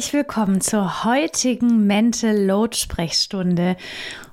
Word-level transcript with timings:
Herzlich 0.00 0.14
willkommen 0.14 0.62
zur 0.62 1.04
heutigen 1.04 1.86
Mental 1.86 2.34
Load 2.34 2.74
Sprechstunde. 2.74 3.76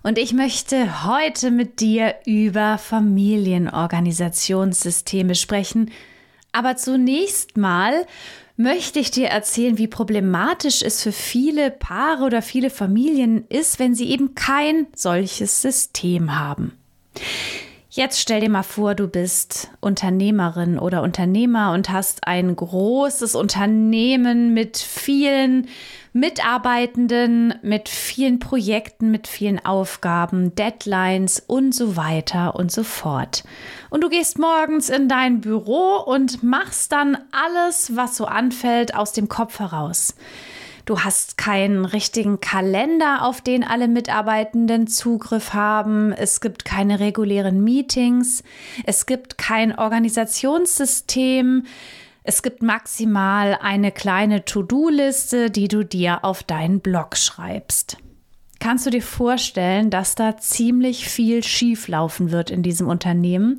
Und 0.01 0.17
ich 0.17 0.31
möchte 0.31 1.03
heute 1.03 1.51
mit 1.51 1.81
dir 1.81 2.15
über 2.25 2.77
Familienorganisationssysteme 2.77 5.35
sprechen. 5.35 5.91
Aber 6.53 6.77
zunächst 6.77 7.57
mal 7.57 8.07
möchte 8.55 8.99
ich 8.99 9.11
dir 9.11 9.27
erzählen, 9.27 9.77
wie 9.77 9.89
problematisch 9.89 10.83
es 10.83 11.03
für 11.03 11.11
viele 11.11 11.69
Paare 11.69 12.23
oder 12.23 12.41
viele 12.41 12.69
Familien 12.69 13.45
ist, 13.49 13.77
wenn 13.77 13.93
sie 13.93 14.09
eben 14.09 14.35
kein 14.35 14.87
solches 14.95 15.61
System 15.61 16.39
haben. 16.39 16.77
Jetzt 17.97 18.19
stell 18.19 18.41
dir 18.41 18.49
mal 18.51 18.61
vor, 18.61 18.93
du 18.93 19.07
bist 19.07 19.71
Unternehmerin 19.79 20.77
oder 20.77 21.01
Unternehmer 21.01 21.71
und 21.71 21.89
hast 21.89 22.27
ein 22.27 22.55
großes 22.55 23.33
Unternehmen 23.33 24.53
mit 24.53 24.77
vielen 24.77 25.67
Mitarbeitenden, 26.13 27.55
mit 27.63 27.89
vielen 27.89 28.37
Projekten, 28.37 29.09
mit 29.09 29.27
vielen 29.27 29.65
Aufgaben, 29.65 30.53
Deadlines 30.53 31.43
und 31.47 31.73
so 31.73 31.97
weiter 31.97 32.53
und 32.53 32.71
so 32.71 32.83
fort. 32.83 33.43
Und 33.89 34.03
du 34.03 34.09
gehst 34.09 34.37
morgens 34.37 34.91
in 34.91 35.09
dein 35.09 35.41
Büro 35.41 35.97
und 36.05 36.43
machst 36.43 36.91
dann 36.91 37.17
alles, 37.31 37.95
was 37.95 38.15
so 38.15 38.25
anfällt, 38.25 38.93
aus 38.93 39.11
dem 39.11 39.27
Kopf 39.27 39.57
heraus. 39.57 40.13
Du 40.87 41.01
hast 41.01 41.37
keinen 41.37 41.83
richtigen 41.83 42.39
Kalender, 42.39 43.25
auf 43.25 43.41
den 43.41 43.65
alle 43.65 43.89
Mitarbeitenden 43.89 44.87
Zugriff 44.87 45.53
haben. 45.53 46.13
Es 46.13 46.39
gibt 46.39 46.63
keine 46.63 47.01
regulären 47.01 47.61
Meetings. 47.61 48.41
Es 48.85 49.05
gibt 49.05 49.37
kein 49.37 49.77
Organisationssystem. 49.77 51.65
Es 52.23 52.41
gibt 52.41 52.63
maximal 52.63 53.59
eine 53.61 53.91
kleine 53.91 54.45
To-Do-Liste, 54.45 55.51
die 55.51 55.67
du 55.67 55.83
dir 55.83 56.23
auf 56.23 56.43
deinen 56.43 56.79
Blog 56.79 57.17
schreibst 57.17 57.97
kannst 58.59 58.85
du 58.85 58.89
dir 58.89 59.01
vorstellen, 59.01 59.89
dass 59.89 60.15
da 60.15 60.37
ziemlich 60.37 61.07
viel 61.07 61.43
schieflaufen 61.43 62.31
wird 62.31 62.49
in 62.49 62.63
diesem 62.63 62.87
Unternehmen, 62.87 63.57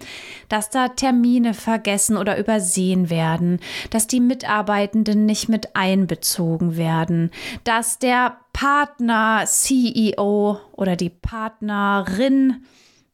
dass 0.49 0.71
da 0.71 0.89
Termine 0.89 1.55
vergessen 1.55 2.17
oder 2.17 2.39
übersehen 2.39 3.11
werden, 3.11 3.61
dass 3.91 4.07
die 4.07 4.21
Mitarbeitenden 4.21 5.27
nicht 5.27 5.49
mit 5.49 5.77
einbezogen 5.77 6.77
werden, 6.77 7.31
dass 7.65 7.99
der 7.99 8.39
Partner, 8.53 9.45
CEO 9.47 10.61
oder 10.73 10.97
die 10.97 11.11
Partnerin 11.11 12.65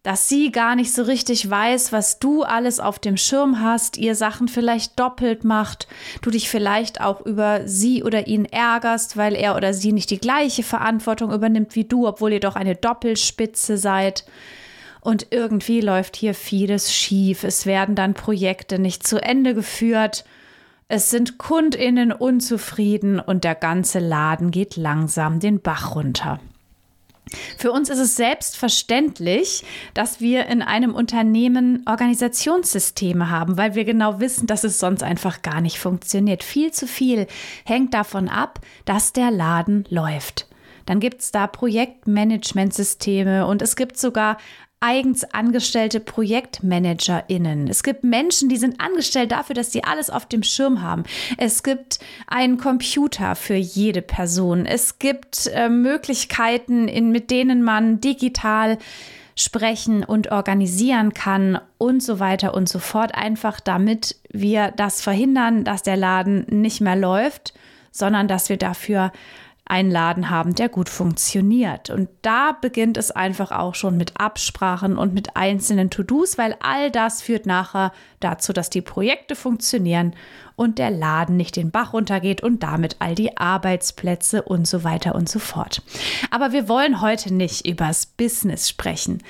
dass 0.05 0.29
sie 0.29 0.53
gar 0.53 0.77
nicht 0.77 0.93
so 0.93 1.03
richtig 1.03 1.49
weiß, 1.49 1.91
was 1.91 2.19
du 2.19 2.43
alles 2.43 2.79
auf 2.79 2.99
dem 2.99 3.17
Schirm 3.17 3.63
hast, 3.63 3.97
ihr 3.97 4.15
Sachen 4.15 4.49
vielleicht 4.49 5.01
doppelt 5.01 5.45
macht, 5.45 5.89
du 6.21 6.31
dich 6.31 6.51
vielleicht 6.51 7.01
auch 7.01 7.23
über 7.23 7.67
sie 7.67 8.05
oder 8.05 8.27
ihn 8.27 8.45
ärgerst, 8.45 9.17
weil 9.17 9.35
er 9.35 9.57
oder 9.57 9.73
sie 9.73 9.93
nicht 9.93 10.11
die 10.11 10.19
gleiche 10.19 10.63
Verantwortung 10.63 11.33
übernimmt 11.33 11.75
wie 11.75 11.85
du, 11.85 12.07
obwohl 12.07 12.35
ihr 12.35 12.41
doch 12.41 12.55
eine 12.55 12.77
Doppelspitze 12.77 13.79
seid. 13.79 14.27
Und 15.01 15.29
irgendwie 15.31 15.81
läuft 15.81 16.17
hier 16.17 16.35
vieles 16.35 16.93
schief. 16.93 17.43
Es 17.43 17.65
werden 17.65 17.95
dann 17.95 18.13
Projekte 18.13 18.79
nicht 18.79 19.07
zu 19.07 19.23
Ende 19.23 19.55
geführt. 19.55 20.27
Es 20.87 21.09
sind 21.09 21.39
Kundinnen 21.39 22.13
unzufrieden 22.13 23.21
und 23.21 23.43
der 23.43 23.55
ganze 23.55 24.01
Laden 24.01 24.51
geht 24.51 24.77
langsam 24.77 25.41
den 25.41 25.61
Bach 25.61 25.95
runter. 25.95 26.41
Für 27.57 27.73
uns 27.73 27.89
ist 27.89 27.99
es 27.99 28.17
selbstverständlich, 28.17 29.65
dass 29.95 30.21
wir 30.21 30.47
in 30.47 30.63
einem 30.63 30.95
Unternehmen 30.95 31.83
Organisationssysteme 31.87 33.31
haben, 33.31 33.57
weil 33.57 33.75
wir 33.75 33.85
genau 33.85 34.21
wissen, 34.21 34.47
dass 34.47 34.65
es 34.65 34.79
sonst 34.79 35.03
einfach 35.03 35.43
gar 35.43 35.61
nicht 35.61 35.79
funktioniert. 35.79 36.45
Viel 36.45 36.73
zu 36.73 36.87
viel 36.87 37.27
hängt 37.65 37.95
davon 37.95 38.29
ab, 38.29 38.61
dass 38.85 39.13
der 39.13 39.31
Laden 39.31 39.85
läuft. 39.89 40.47
Dann 40.87 41.01
gibt 41.01 41.21
es 41.21 41.33
da 41.33 41.47
Projektmanagementsysteme 41.47 43.47
und 43.47 43.63
es 43.63 43.77
gibt 43.77 43.99
sogar 43.99 44.39
eigens 44.85 45.25
angestellte 45.25 45.99
ProjektmanagerInnen. 45.99 47.69
Es 47.69 47.83
gibt 47.83 48.05
Menschen, 48.05 48.51
die 48.51 48.59
sind 48.59 48.83
angestellt 48.83 49.33
dafür, 49.33 49.55
dass 49.55 49.73
sie 49.73 49.83
alles 49.83 50.11
auf 50.11 50.27
dem 50.27 50.43
Schirm 50.43 50.83
haben. 50.83 51.05
Es 51.39 51.63
gibt 51.63 52.01
einen 52.27 52.59
Computer 52.59 53.35
für 53.35 53.55
jede 53.55 54.03
Person. 54.03 54.67
Es 54.67 54.99
gibt 54.99 55.47
äh, 55.47 55.71
Möglichkeiten, 55.71 56.87
in, 56.87 57.13
mit 57.13 57.31
denen 57.31 57.63
man 57.63 58.03
digital 58.03 58.77
sprechen 59.37 60.05
und 60.05 60.31
organisieren 60.31 61.15
kann 61.15 61.59
und 61.79 62.03
so 62.03 62.21
weiter 62.21 62.53
und 62.53 62.69
so 62.69 62.79
fort. 62.79 63.15
Einfach 63.15 63.61
damit 63.61 64.17
wir 64.31 64.71
das 64.77 65.01
verhindern, 65.01 65.65
dass 65.65 65.83
der 65.83 65.97
Laden 65.97 66.45
nicht 66.51 66.83
mehr 66.83 66.97
läuft, 66.97 67.55
sondern 67.91 68.29
dass 68.29 68.51
wir 68.51 68.59
dafür 68.59 69.13
einen 69.67 69.91
Laden 69.91 70.29
haben, 70.29 70.55
der 70.55 70.69
gut 70.69 70.91
funktioniert. 70.91 71.89
Und 71.89 72.09
da 72.21 72.53
beginnt 72.53 72.99
es 72.99 73.11
einfach 73.11 73.51
auch 73.51 73.75
schon 73.75 73.97
mit 73.97 74.21
Absprachen 74.21 74.99
und 74.99 75.15
mit 75.15 75.37
einzelnen 75.37 75.89
To-Dos, 75.89 76.37
weil 76.37 76.55
all 76.61 76.91
das 76.91 77.23
führt 77.23 77.47
nachher 77.47 77.93
dazu, 78.21 78.53
dass 78.53 78.69
die 78.69 78.83
Projekte 78.83 79.35
funktionieren 79.35 80.15
und 80.55 80.79
der 80.79 80.91
Laden 80.91 81.37
nicht 81.37 81.57
den 81.57 81.71
Bach 81.71 81.95
runtergeht 81.95 82.43
und 82.43 82.63
damit 82.63 82.97
all 82.99 83.15
die 83.15 83.39
Arbeitsplätze 83.39 84.43
und 84.43 84.69
so 84.69 84.85
weiter 84.85 85.15
und 85.15 85.31
so 85.31 85.39
fort. 85.39 85.83
Aber 86.31 86.53
wir 86.53 86.69
wollen 86.69 87.01
heute 87.01 87.33
nicht 87.33 87.67
übers 87.67 88.05
Business 88.05 88.69
sprechen. 88.69 89.23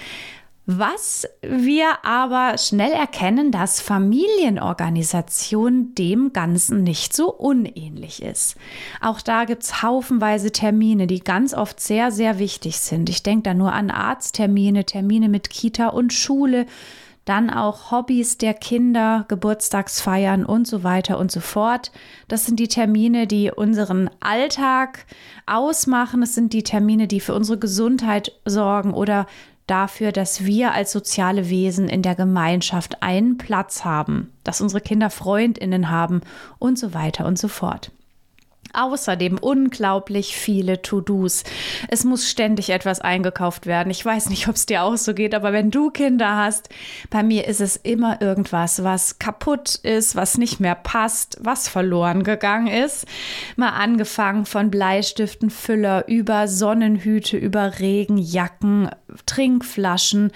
Was 0.67 1.27
wir 1.43 2.03
aber 2.05 2.57
schnell 2.57 2.93
erkennen, 2.93 3.51
dass 3.51 3.83
Familienorganisation 3.83 5.95
dem 5.95 6.33
Ganzen 6.33 6.83
nicht 6.83 7.15
so 7.15 7.31
unähnlich 7.31 8.23
ist. 8.23 8.57
Auch 9.03 9.21
da 9.21 9.45
gibt 9.45 9.65
es 9.65 9.83
haufenweise 9.83 10.53
Termine, 10.53 11.07
die 11.07 11.21
ganz 11.21 11.53
oft 11.53 11.81
sehr, 11.81 12.11
sehr 12.11 12.39
wichtig 12.39 12.79
sind. 12.79 13.11
Ich 13.11 13.23
denke 13.23 13.43
da 13.43 13.53
nur 13.53 13.75
an 13.75 13.91
Arzttermine, 13.91 14.87
Termine 14.87 15.29
mit 15.29 15.51
Kita 15.51 15.89
und 15.89 16.15
Schule, 16.15 16.65
dann 17.27 17.51
auch 17.51 17.91
Hobbys 17.91 18.39
der 18.39 18.55
Kinder, 18.55 19.27
Geburtstagsfeiern 19.29 20.47
und 20.47 20.67
so 20.67 20.83
weiter 20.83 21.19
und 21.19 21.31
so 21.31 21.41
fort. 21.41 21.93
Das 22.29 22.47
sind 22.47 22.59
die 22.59 22.69
Termine, 22.69 23.27
die 23.27 23.51
unseren 23.51 24.09
Alltag 24.21 25.05
ausmachen. 25.45 26.23
Es 26.23 26.35
sind 26.35 26.55
die 26.55 26.63
Termine, 26.63 27.07
die 27.07 27.21
für 27.21 27.35
unsere 27.35 27.59
Gesundheit 27.59 28.33
sorgen 28.47 28.95
oder 28.95 29.27
dafür, 29.67 30.13
dass 30.13 30.45
wir 30.45 30.73
als 30.73 30.93
soziale 30.93 31.49
Wesen 31.49 31.89
in 31.89 32.03
der 32.03 32.15
Gemeinschaft 32.15 33.03
einen 33.03 33.39
Platz 33.39 33.85
haben, 33.85 34.33
dass 34.45 34.61
unsere 34.61 34.81
Kinder 34.81 35.11
Freundinnen 35.11 35.91
haben 35.91 36.21
und 36.59 36.79
so 36.79 36.95
weiter 36.95 37.27
und 37.27 37.39
so 37.39 37.49
fort. 37.49 37.91
Außerdem 38.75 39.39
unglaublich 39.39 40.37
viele 40.37 40.83
To-Dos. 40.83 41.45
Es 41.89 42.05
muss 42.05 42.29
ständig 42.29 42.71
etwas 42.71 43.01
eingekauft 43.01 43.67
werden. 43.67 43.91
Ich 43.91 44.05
weiß 44.05 44.29
nicht, 44.31 44.49
ob 44.49 44.57
es 44.57 44.67
dir 44.67 44.83
auch 44.83 44.97
so 44.97 45.15
geht, 45.15 45.35
aber 45.35 45.53
wenn 45.53 45.71
du 45.71 45.91
Kinder 45.91 46.37
hast, 46.37 46.69
bei 47.11 47.23
mir 47.23 47.47
ist 47.47 47.61
es 47.61 47.77
immer 47.77 48.21
irgendwas, 48.21 48.83
was 48.83 49.19
kaputt 49.19 49.77
ist, 49.77 50.17
was 50.17 50.39
nicht 50.39 50.61
mehr 50.61 50.75
passt, 50.75 51.39
was 51.41 51.69
verloren 51.69 52.25
gegangen 52.25 52.67
ist. 52.67 53.07
Mal 53.57 53.71
angefangen 53.71 54.47
von 54.47 54.71
Bleistiften, 54.71 55.51
Füller 55.51 56.09
über 56.09 56.49
Sonnenhüte, 56.49 57.37
über 57.37 57.79
Regenjacken, 57.79 58.91
Trinkflaschen, 59.27 60.33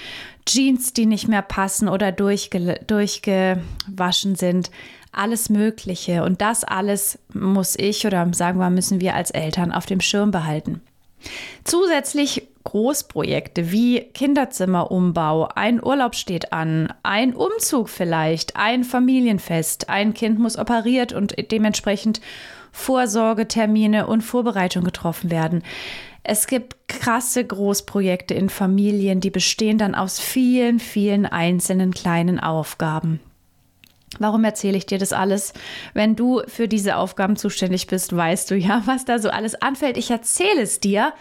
Jeans, 0.46 0.94
die 0.94 1.05
nicht 1.05 1.29
mehr 1.29 1.43
passen 1.43 1.88
oder 1.88 2.11
durchge 2.11 2.81
durchgewaschen 2.87 4.34
sind 4.34 4.70
alles 5.12 5.49
Mögliche. 5.49 6.25
Und 6.25 6.40
das 6.40 6.64
alles 6.64 7.19
muss 7.32 7.76
ich 7.76 8.06
oder 8.06 8.28
sagen 8.32 8.58
wir, 8.58 8.70
müssen 8.70 9.00
wir 9.00 9.14
als 9.14 9.31
Eltern 9.31 9.72
auf 9.72 9.87
dem 9.87 10.00
Schirm 10.00 10.31
behalten. 10.31 10.81
Zusätzlich 11.64 12.49
Großprojekte 12.64 13.72
wie 13.72 14.00
Kinderzimmerumbau, 14.00 15.49
ein 15.55 15.82
Urlaub 15.82 16.14
steht 16.14 16.52
an, 16.52 16.93
ein 17.02 17.34
Umzug 17.34 17.88
vielleicht, 17.88 18.56
ein 18.56 18.84
Familienfest, 18.84 19.88
ein 19.88 20.12
Kind 20.12 20.38
muss 20.38 20.58
operiert 20.58 21.12
und 21.12 21.34
dementsprechend 21.50 22.20
Vorsorgetermine 22.72 24.06
und 24.06 24.20
Vorbereitung 24.20 24.84
getroffen 24.84 25.31
werden. 25.31 25.62
Es 26.22 26.46
gibt 26.46 26.76
krasse 26.88 27.43
Großprojekte 27.43 28.34
in 28.34 28.50
Familien, 28.50 29.20
die 29.20 29.31
bestehen 29.31 29.78
dann 29.78 29.94
aus 29.94 30.20
vielen, 30.20 30.78
vielen 30.78 31.25
einzelnen 31.25 31.94
kleinen 31.94 32.38
Aufgaben. 32.38 33.20
Warum 34.19 34.44
erzähle 34.44 34.76
ich 34.76 34.87
dir 34.87 34.99
das 34.99 35.12
alles? 35.12 35.53
Wenn 35.94 36.17
du 36.17 36.43
für 36.47 36.69
diese 36.69 36.97
Aufgaben 36.97 37.37
zuständig 37.37 37.87
bist, 37.87 38.15
weißt 38.15 38.50
du 38.50 38.56
ja, 38.56 38.82
was 38.87 39.05
da 39.05 39.19
so 39.19 39.31
alles 39.31 39.55
anfällt. 39.55 39.97
Ich 39.97 40.11
erzähle 40.11 40.62
es 40.62 40.81
dir, 40.81 41.12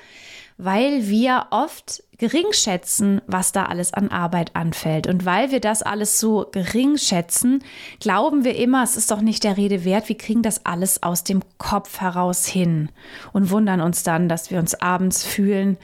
weil 0.57 1.07
wir 1.07 1.47
oft 1.51 2.03
gering 2.17 2.51
schätzen, 2.51 3.21
was 3.27 3.51
da 3.51 3.65
alles 3.65 3.93
an 3.93 4.09
Arbeit 4.09 4.55
anfällt. 4.55 5.05
Und 5.05 5.23
weil 5.25 5.51
wir 5.51 5.59
das 5.59 5.83
alles 5.83 6.19
so 6.19 6.47
gering 6.51 6.97
schätzen, 6.97 7.63
glauben 7.99 8.43
wir 8.43 8.55
immer, 8.55 8.83
es 8.83 8.97
ist 8.97 9.11
doch 9.11 9.21
nicht 9.21 9.43
der 9.43 9.55
Rede 9.55 9.85
wert, 9.85 10.09
wir 10.09 10.17
kriegen 10.17 10.41
das 10.41 10.65
alles 10.65 11.03
aus 11.03 11.23
dem 11.23 11.43
Kopf 11.59 12.01
heraus 12.01 12.47
hin 12.47 12.89
und 13.33 13.51
wundern 13.51 13.81
uns 13.81 14.01
dann, 14.01 14.29
dass 14.29 14.49
wir 14.49 14.57
uns 14.57 14.73
abends 14.73 15.23
fühlen, 15.23 15.77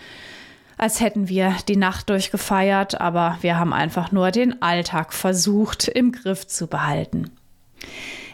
als 0.83 0.99
hätten 0.99 1.29
wir 1.29 1.55
die 1.69 1.77
Nacht 1.77 2.09
durchgefeiert, 2.09 2.99
aber 2.99 3.37
wir 3.39 3.57
haben 3.57 3.71
einfach 3.71 4.11
nur 4.11 4.31
den 4.31 4.61
Alltag 4.61 5.13
versucht 5.13 5.87
im 5.87 6.11
Griff 6.11 6.45
zu 6.45 6.67
behalten. 6.67 7.31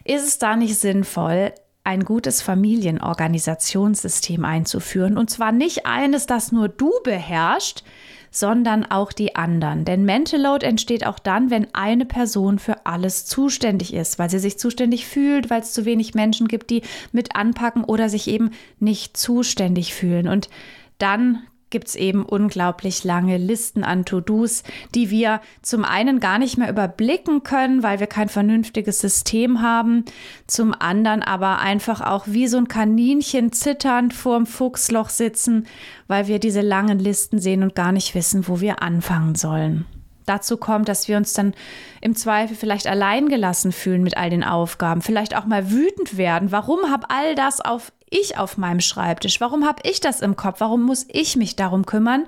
Ist 0.04 0.28
es 0.28 0.40
da 0.40 0.56
nicht 0.56 0.75
sinnvoll, 0.75 1.54
ein 1.84 2.04
gutes 2.04 2.42
Familienorganisationssystem 2.42 4.46
einzuführen. 4.46 5.16
Und 5.18 5.30
zwar 5.30 5.51
nicht 5.51 5.86
eines, 5.86 6.25
das 6.25 6.51
nur 6.51 6.69
du 6.69 6.92
beherrscht, 7.04 7.84
sondern 8.31 8.84
auch 8.84 9.13
die 9.13 9.36
anderen. 9.36 9.86
Denn 9.86 10.04
Mental 10.04 10.42
Load 10.42 10.66
entsteht 10.66 11.06
auch 11.06 11.19
dann, 11.19 11.52
wenn 11.52 11.68
eine 11.74 12.06
Person 12.06 12.57
für 12.57 12.88
alles 12.88 13.25
zuständig 13.25 13.94
ist, 13.94 14.18
weil 14.18 14.31
sie 14.31 14.40
sich 14.40 14.57
zuständig 14.57 15.06
fühlt, 15.06 15.52
weil 15.52 15.62
es 15.62 15.72
zu 15.72 15.86
wenig 15.86 16.16
Menschen 16.16 16.48
gibt, 16.48 16.72
die 16.72 16.81
mit 17.12 17.36
anpacken 17.36 17.84
oder 17.84 18.10
sich 18.10 18.28
eben 18.28 18.50
nicht 18.80 19.18
zuständig 19.18 19.94
fühlen. 19.94 20.28
Und 20.28 20.50
dann 20.98 21.44
gibt 21.69 21.89
es 21.89 21.95
eben 21.95 22.25
unglaublich 22.25 23.04
lange 23.04 23.38
Listen 23.38 23.83
an 23.83 24.06
To-Dos, 24.06 24.63
die 24.95 25.10
wir 25.10 25.42
zum 25.62 25.86
einen 25.86 26.19
gar 26.19 26.39
nicht 26.39 26.57
mehr 26.57 26.69
überblicken 26.69 27.44
können, 27.44 27.83
weil 27.83 28.00
wir 28.00 28.07
kein 28.07 28.30
vernünftiges 28.30 29.00
System 29.00 29.62
haben, 29.62 30.06
zum 30.48 30.74
anderen 30.74 31.21
aber 31.21 31.60
einfach 31.60 32.01
auch 32.01 32.25
wie 32.27 32.48
so 32.48 32.57
ein 32.57 32.68
Kaninchen 32.68 33.51
zitternd 33.51 34.13
vorm 34.13 34.45
Fuchsloch 34.45 35.10
sitzen, 35.10 35.68
weil 36.07 36.27
wir 36.27 36.39
diese 36.39 36.62
langen 36.62 37.00
Listen 37.00 37.39
sehen 37.39 37.63
und 37.63 37.75
gar 37.75 37.92
nicht 37.92 38.16
wissen, 38.16 38.48
wo 38.48 38.62
wir 38.62 38.81
anfangen 38.81 39.36
sollen. 39.36 39.86
Dazu 40.30 40.57
kommt, 40.57 40.88
dass 40.88 41.07
wir 41.07 41.18
uns 41.18 41.33
dann 41.33 41.56
im 42.01 42.16
Zweifel 42.16 42.56
vielleicht 42.56 42.86
allein 42.86 43.30
gelassen 43.30 43.71
fühlen 43.71 44.04
mit 44.04 44.16
all 44.16 44.30
den 44.30 44.44
Aufgaben, 44.44 45.01
vielleicht 45.01 45.36
auch 45.36 45.45
mal 45.45 45.71
wütend 45.71 46.18
werden. 46.18 46.51
Warum 46.51 46.92
habe 46.92 47.10
all 47.10 47.33
das 47.33 47.62
auf 47.62 47.92
ich 48.10 48.38
auf 48.38 48.58
meinem 48.58 48.80
Schreibtisch? 48.80 49.42
Warum 49.42 49.66
habe 49.66 49.82
ich 49.84 50.00
das 50.00 50.22
im 50.22 50.36
Kopf? 50.36 50.60
Warum 50.60 50.84
muss 50.84 51.06
ich 51.10 51.36
mich 51.36 51.56
darum 51.56 51.86
kümmern? 51.86 52.26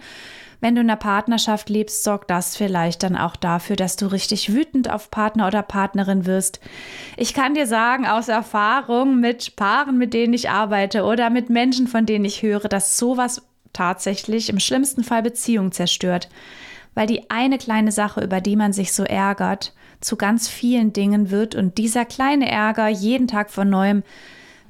Wenn 0.61 0.75
du 0.75 0.81
in 0.81 0.89
einer 0.89 0.97
Partnerschaft 0.97 1.69
lebst, 1.69 2.03
sorgt 2.03 2.29
das 2.29 2.55
vielleicht 2.55 3.01
dann 3.01 3.17
auch 3.17 3.35
dafür, 3.35 3.75
dass 3.75 3.95
du 3.95 4.05
richtig 4.05 4.53
wütend 4.53 4.91
auf 4.91 5.09
Partner 5.09 5.47
oder 5.47 5.63
Partnerin 5.63 6.27
wirst. 6.27 6.59
Ich 7.17 7.33
kann 7.33 7.55
dir 7.55 7.65
sagen, 7.65 8.05
aus 8.05 8.27
Erfahrung 8.27 9.19
mit 9.19 9.55
Paaren, 9.55 9.97
mit 9.97 10.13
denen 10.13 10.33
ich 10.33 10.51
arbeite 10.51 11.03
oder 11.03 11.31
mit 11.31 11.49
Menschen, 11.49 11.87
von 11.87 12.05
denen 12.05 12.25
ich 12.25 12.43
höre, 12.43 12.69
dass 12.69 12.99
sowas 12.99 13.41
tatsächlich 13.73 14.49
im 14.49 14.59
schlimmsten 14.59 15.03
Fall 15.03 15.23
Beziehungen 15.23 15.71
zerstört. 15.71 16.29
Weil 16.93 17.07
die 17.07 17.31
eine 17.31 17.57
kleine 17.57 17.91
Sache, 17.91 18.21
über 18.21 18.39
die 18.39 18.55
man 18.55 18.71
sich 18.71 18.93
so 18.93 19.03
ärgert, 19.03 19.73
zu 19.99 20.15
ganz 20.15 20.47
vielen 20.47 20.93
Dingen 20.93 21.31
wird 21.31 21.55
und 21.55 21.79
dieser 21.79 22.05
kleine 22.05 22.51
Ärger 22.51 22.87
jeden 22.87 23.27
Tag 23.27 23.49
von 23.49 23.69
neuem 23.69 24.03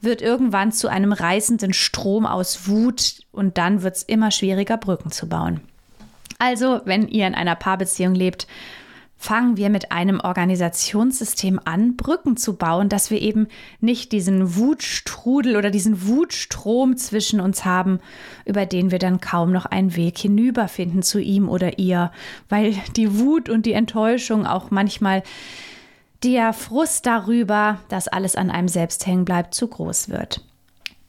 wird 0.02 0.22
irgendwann 0.22 0.72
zu 0.72 0.88
einem 0.88 1.14
reißenden 1.14 1.74
Strom 1.74 2.26
aus 2.26 2.68
Wut 2.68 3.20
und 3.32 3.58
dann 3.58 3.84
wird 3.84 3.96
es 3.96 4.04
immer 4.04 4.32
schwieriger, 4.32 4.78
Brücken 4.78 5.12
zu 5.12 5.30
bauen. 5.30 5.62
Also, 6.40 6.82
wenn 6.86 7.08
ihr 7.08 7.28
in 7.28 7.36
einer 7.36 7.56
Paarbeziehung 7.56 8.16
lebt, 8.16 8.48
fangen 9.22 9.56
wir 9.56 9.70
mit 9.70 9.92
einem 9.92 10.20
Organisationssystem 10.20 11.60
an, 11.64 11.96
Brücken 11.96 12.38
zu 12.38 12.56
bauen, 12.56 12.90
dass 12.90 13.12
wir 13.12 13.22
eben 13.22 13.48
nicht 13.80 14.12
diesen 14.12 14.56
Wutstrudel 14.56 15.58
oder 15.58 15.70
diesen 15.70 16.08
Wutstrom 16.08 16.98
zwischen 16.98 17.40
uns 17.40 17.64
haben, 17.64 18.00
über 18.46 18.66
den 18.66 18.90
wir 18.90 18.98
dann 18.98 19.22
kaum 19.22 19.52
noch 19.52 19.68
einen 19.68 19.96
Weg 19.96 20.18
hinüberfinden 20.18 21.04
zu 21.04 21.20
ihm 21.20 21.48
oder 21.50 21.78
ihr, 21.78 22.12
weil 22.50 22.74
die 22.96 23.20
Wut 23.20 23.48
und 23.48 23.68
die 23.68 23.74
Enttäuschung 23.74 24.48
auch 24.48 24.72
manchmal 24.72 25.22
der 26.24 26.54
Frust 26.54 27.06
darüber, 27.06 27.80
dass 27.90 28.08
alles 28.08 28.36
an 28.36 28.52
einem 28.52 28.68
selbst 28.68 29.06
hängen 29.06 29.26
bleibt, 29.26 29.54
zu 29.54 29.68
groß 29.68 30.10
wird. 30.10 30.42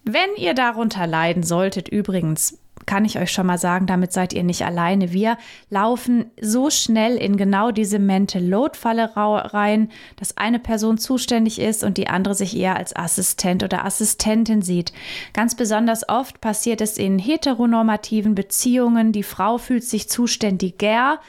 Wenn 0.05 0.31
ihr 0.37 0.55
darunter 0.55 1.07
leiden 1.07 1.43
solltet, 1.43 1.89
übrigens, 1.89 2.59
kann 2.87 3.05
ich 3.05 3.19
euch 3.19 3.31
schon 3.31 3.47
mal 3.47 3.59
sagen, 3.59 3.87
damit 3.87 4.13
seid 4.13 4.33
ihr 4.33 4.43
nicht 4.43 4.65
alleine. 4.65 5.13
Wir 5.13 5.39
laufen 5.71 6.27
so 6.41 6.71
schnell 6.71 7.17
in 7.17 7.37
genau 7.37 7.71
diese 7.71 8.01
Mental 8.01 8.43
Load 8.43 8.77
Falle 8.77 9.13
rein, 9.15 9.91
dass 10.17 10.37
eine 10.37 10.59
Person 10.59 10.99
zuständig 10.99 11.61
ist 11.61 11.85
und 11.85 11.97
die 11.97 12.09
andere 12.09 12.35
sich 12.35 12.57
eher 12.57 12.77
als 12.77 12.97
Assistent 12.97 13.63
oder 13.63 13.85
Assistentin 13.85 14.63
sieht. 14.63 14.93
Ganz 15.33 15.55
besonders 15.55 16.09
oft 16.09 16.41
passiert 16.41 16.81
es 16.81 16.99
in 16.99 17.21
heteronormativen 17.21 18.35
Beziehungen. 18.35 19.13
Die 19.13 19.23
Frau 19.23 19.59
fühlt 19.59 19.85
sich 19.85 20.09
zuständiger 20.09 21.21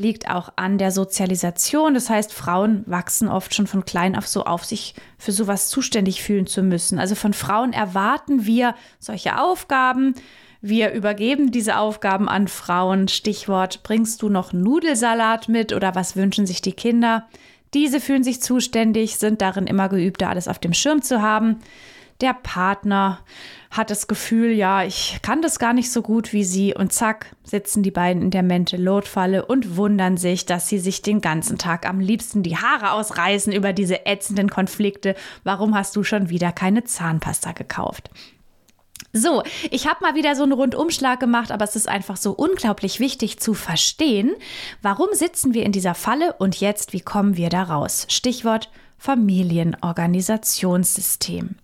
liegt 0.00 0.28
auch 0.30 0.52
an 0.56 0.78
der 0.78 0.90
Sozialisation. 0.90 1.94
Das 1.94 2.10
heißt, 2.10 2.32
Frauen 2.32 2.82
wachsen 2.86 3.28
oft 3.28 3.54
schon 3.54 3.66
von 3.66 3.84
klein 3.84 4.16
auf 4.16 4.26
so 4.26 4.44
auf, 4.44 4.64
sich 4.64 4.94
für 5.18 5.32
sowas 5.32 5.68
zuständig 5.68 6.22
fühlen 6.22 6.46
zu 6.46 6.62
müssen. 6.62 6.98
Also 6.98 7.14
von 7.14 7.34
Frauen 7.34 7.72
erwarten 7.72 8.46
wir 8.46 8.74
solche 8.98 9.38
Aufgaben. 9.38 10.14
Wir 10.62 10.92
übergeben 10.92 11.52
diese 11.52 11.76
Aufgaben 11.76 12.28
an 12.28 12.48
Frauen. 12.48 13.08
Stichwort, 13.08 13.82
bringst 13.82 14.22
du 14.22 14.28
noch 14.28 14.52
Nudelsalat 14.52 15.48
mit 15.48 15.72
oder 15.72 15.94
was 15.94 16.16
wünschen 16.16 16.46
sich 16.46 16.62
die 16.62 16.72
Kinder? 16.72 17.26
Diese 17.74 18.00
fühlen 18.00 18.24
sich 18.24 18.42
zuständig, 18.42 19.16
sind 19.16 19.40
darin 19.42 19.66
immer 19.66 19.88
geübt, 19.88 20.22
da 20.22 20.30
alles 20.30 20.48
auf 20.48 20.58
dem 20.58 20.74
Schirm 20.74 21.02
zu 21.02 21.22
haben. 21.22 21.60
Der 22.20 22.34
Partner 22.34 23.20
hat 23.70 23.90
das 23.90 24.08
Gefühl, 24.08 24.50
ja, 24.50 24.84
ich 24.84 25.20
kann 25.22 25.42
das 25.42 25.60
gar 25.60 25.72
nicht 25.72 25.92
so 25.92 26.02
gut 26.02 26.32
wie 26.32 26.42
sie 26.42 26.74
und 26.74 26.92
zack, 26.92 27.36
sitzen 27.44 27.84
die 27.84 27.92
beiden 27.92 28.22
in 28.22 28.30
der 28.30 28.42
Mental 28.42 28.80
Load 28.80 29.06
Falle 29.06 29.46
und 29.46 29.76
wundern 29.76 30.16
sich, 30.16 30.44
dass 30.44 30.68
sie 30.68 30.80
sich 30.80 31.02
den 31.02 31.20
ganzen 31.20 31.56
Tag 31.56 31.88
am 31.88 32.00
liebsten 32.00 32.42
die 32.42 32.56
Haare 32.56 32.90
ausreißen 32.92 33.52
über 33.52 33.72
diese 33.72 34.06
ätzenden 34.06 34.50
Konflikte. 34.50 35.14
Warum 35.44 35.76
hast 35.76 35.94
du 35.94 36.02
schon 36.02 36.30
wieder 36.30 36.50
keine 36.50 36.82
Zahnpasta 36.82 37.52
gekauft? 37.52 38.10
So, 39.12 39.42
ich 39.70 39.88
habe 39.88 40.02
mal 40.02 40.14
wieder 40.14 40.36
so 40.36 40.44
einen 40.44 40.52
Rundumschlag 40.52 41.20
gemacht, 41.20 41.52
aber 41.52 41.64
es 41.64 41.74
ist 41.74 41.88
einfach 41.88 42.16
so 42.16 42.32
unglaublich 42.32 43.00
wichtig 43.00 43.40
zu 43.40 43.54
verstehen, 43.54 44.32
warum 44.82 45.08
sitzen 45.12 45.54
wir 45.54 45.64
in 45.64 45.72
dieser 45.72 45.94
Falle 45.94 46.34
und 46.34 46.60
jetzt, 46.60 46.92
wie 46.92 47.00
kommen 47.00 47.36
wir 47.36 47.48
da 47.48 47.62
raus? 47.64 48.06
Stichwort 48.08 48.70
Familienorganisationssystem. 48.98 51.56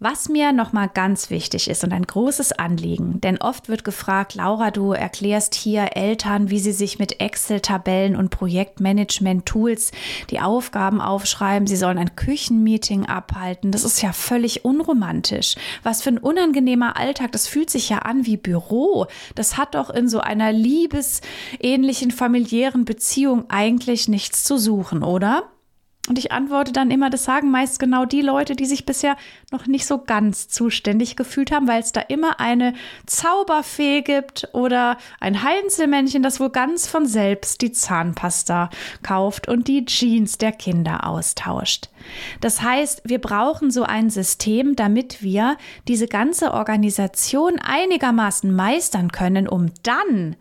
Was 0.00 0.28
mir 0.28 0.52
nochmal 0.52 0.88
ganz 0.88 1.28
wichtig 1.28 1.68
ist 1.68 1.82
und 1.82 1.92
ein 1.92 2.06
großes 2.06 2.52
Anliegen, 2.52 3.20
denn 3.20 3.38
oft 3.38 3.68
wird 3.68 3.82
gefragt, 3.82 4.36
Laura, 4.36 4.70
du 4.70 4.92
erklärst 4.92 5.56
hier 5.56 5.96
Eltern, 5.96 6.50
wie 6.50 6.60
sie 6.60 6.70
sich 6.70 7.00
mit 7.00 7.20
Excel-Tabellen 7.20 8.14
und 8.14 8.30
Projektmanagement-Tools 8.30 9.90
die 10.30 10.38
Aufgaben 10.38 11.00
aufschreiben. 11.00 11.66
Sie 11.66 11.74
sollen 11.74 11.98
ein 11.98 12.14
Küchenmeeting 12.14 13.06
abhalten. 13.06 13.72
Das 13.72 13.82
ist 13.82 14.00
ja 14.00 14.12
völlig 14.12 14.64
unromantisch. 14.64 15.56
Was 15.82 16.00
für 16.00 16.10
ein 16.10 16.18
unangenehmer 16.18 16.96
Alltag. 16.96 17.32
Das 17.32 17.48
fühlt 17.48 17.68
sich 17.68 17.88
ja 17.88 17.98
an 17.98 18.24
wie 18.24 18.36
Büro. 18.36 19.06
Das 19.34 19.56
hat 19.56 19.74
doch 19.74 19.90
in 19.90 20.08
so 20.08 20.20
einer 20.20 20.52
liebesähnlichen 20.52 22.12
familiären 22.12 22.84
Beziehung 22.84 23.46
eigentlich 23.48 24.06
nichts 24.06 24.44
zu 24.44 24.58
suchen, 24.58 25.02
oder? 25.02 25.50
Und 26.08 26.18
ich 26.18 26.32
antworte 26.32 26.72
dann 26.72 26.90
immer, 26.90 27.10
das 27.10 27.24
sagen 27.24 27.50
meist 27.50 27.78
genau 27.78 28.06
die 28.06 28.22
Leute, 28.22 28.56
die 28.56 28.64
sich 28.64 28.86
bisher 28.86 29.16
noch 29.52 29.66
nicht 29.66 29.86
so 29.86 29.98
ganz 29.98 30.48
zuständig 30.48 31.16
gefühlt 31.16 31.52
haben, 31.52 31.68
weil 31.68 31.82
es 31.82 31.92
da 31.92 32.00
immer 32.00 32.40
eine 32.40 32.72
Zauberfee 33.04 34.00
gibt 34.00 34.48
oder 34.54 34.96
ein 35.20 35.42
Heinzelmännchen, 35.42 36.22
das 36.22 36.40
wohl 36.40 36.50
ganz 36.50 36.88
von 36.88 37.06
selbst 37.06 37.60
die 37.60 37.72
Zahnpasta 37.72 38.70
kauft 39.02 39.48
und 39.48 39.68
die 39.68 39.84
Jeans 39.84 40.38
der 40.38 40.52
Kinder 40.52 41.06
austauscht. 41.06 41.90
Das 42.40 42.62
heißt, 42.62 43.02
wir 43.04 43.20
brauchen 43.20 43.70
so 43.70 43.82
ein 43.82 44.08
System, 44.08 44.76
damit 44.76 45.22
wir 45.22 45.58
diese 45.88 46.08
ganze 46.08 46.54
Organisation 46.54 47.58
einigermaßen 47.58 48.54
meistern 48.54 49.12
können, 49.12 49.46
um 49.46 49.72
dann 49.82 50.36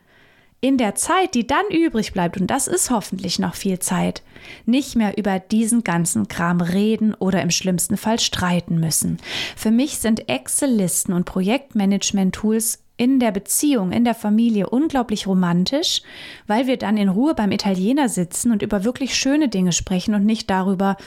in 0.68 0.78
der 0.78 0.96
Zeit, 0.96 1.34
die 1.34 1.48
dann 1.48 1.64
übrig 1.72 2.12
bleibt, 2.12 2.36
und 2.36 2.48
das 2.48 2.68
ist 2.68 2.92
hoffentlich 2.92 3.40
noch 3.40 3.56
viel 3.56 3.80
Zeit, 3.80 4.22
nicht 4.66 4.98
mehr 4.98 5.18
über 5.18 5.40
diesen 5.40 5.86
ganzen 5.86 6.28
Kram 6.28 6.60
reden 6.60 7.14
oder 7.14 7.42
im 7.42 7.52
schlimmsten 7.52 7.96
Fall 7.96 8.20
streiten 8.20 8.78
müssen. 8.78 9.18
Für 9.56 9.72
mich 9.72 10.00
sind 10.00 10.28
Excel-Listen 10.28 11.14
und 11.14 11.24
Projektmanagement-Tools 11.24 12.80
in 12.98 13.22
der 13.22 13.32
Beziehung, 13.32 13.94
in 13.94 14.04
der 14.04 14.14
Familie 14.14 14.70
unglaublich 14.70 15.26
romantisch, 15.26 16.02
weil 16.48 16.68
wir 16.68 16.76
dann 16.76 16.98
in 16.98 17.08
Ruhe 17.08 17.34
beim 17.34 17.54
Italiener 17.54 18.10
sitzen 18.10 18.52
und 18.52 18.62
über 18.62 18.84
wirklich 18.84 19.16
schöne 19.16 19.48
Dinge 19.48 19.72
sprechen 19.72 20.16
und 20.16 20.26
nicht 20.26 20.50
darüber, 20.50 20.98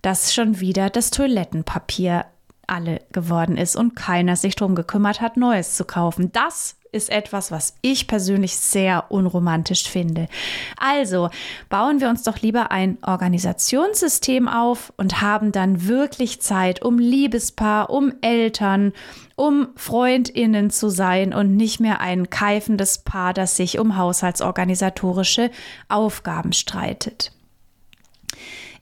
dass 0.00 0.32
schon 0.32 0.60
wieder 0.60 0.88
das 0.88 1.10
Toilettenpapier 1.10 2.24
alle 2.66 3.00
geworden 3.12 3.58
ist 3.58 3.76
und 3.76 3.96
keiner 3.96 4.36
sich 4.36 4.56
darum 4.56 4.74
gekümmert 4.74 5.20
hat, 5.20 5.36
Neues 5.36 5.74
zu 5.74 5.84
kaufen. 5.84 6.32
Das 6.32 6.76
ist 6.92 7.10
etwas, 7.10 7.50
was 7.50 7.74
ich 7.82 8.06
persönlich 8.06 8.56
sehr 8.56 9.10
unromantisch 9.10 9.88
finde. 9.88 10.28
Also 10.76 11.30
bauen 11.68 12.00
wir 12.00 12.08
uns 12.08 12.22
doch 12.22 12.38
lieber 12.38 12.70
ein 12.70 12.98
Organisationssystem 13.02 14.48
auf 14.48 14.92
und 14.96 15.20
haben 15.20 15.52
dann 15.52 15.86
wirklich 15.86 16.40
Zeit, 16.40 16.82
um 16.82 16.98
Liebespaar, 16.98 17.90
um 17.90 18.12
Eltern, 18.20 18.92
um 19.36 19.68
Freundinnen 19.76 20.70
zu 20.70 20.88
sein 20.88 21.32
und 21.32 21.56
nicht 21.56 21.80
mehr 21.80 22.00
ein 22.00 22.28
keifendes 22.30 22.98
Paar, 22.98 23.32
das 23.32 23.56
sich 23.56 23.78
um 23.78 23.96
haushaltsorganisatorische 23.96 25.50
Aufgaben 25.88 26.52
streitet. 26.52 27.32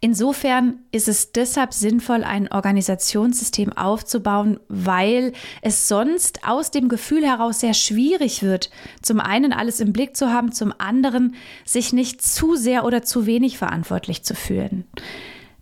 Insofern 0.00 0.78
ist 0.92 1.08
es 1.08 1.32
deshalb 1.32 1.74
sinnvoll, 1.74 2.22
ein 2.22 2.50
Organisationssystem 2.52 3.72
aufzubauen, 3.72 4.60
weil 4.68 5.32
es 5.60 5.88
sonst 5.88 6.46
aus 6.46 6.70
dem 6.70 6.88
Gefühl 6.88 7.26
heraus 7.26 7.60
sehr 7.60 7.74
schwierig 7.74 8.44
wird, 8.44 8.70
zum 9.02 9.18
einen 9.18 9.52
alles 9.52 9.80
im 9.80 9.92
Blick 9.92 10.16
zu 10.16 10.32
haben, 10.32 10.52
zum 10.52 10.72
anderen 10.78 11.34
sich 11.64 11.92
nicht 11.92 12.22
zu 12.22 12.54
sehr 12.54 12.84
oder 12.84 13.02
zu 13.02 13.26
wenig 13.26 13.58
verantwortlich 13.58 14.22
zu 14.22 14.36
fühlen. 14.36 14.84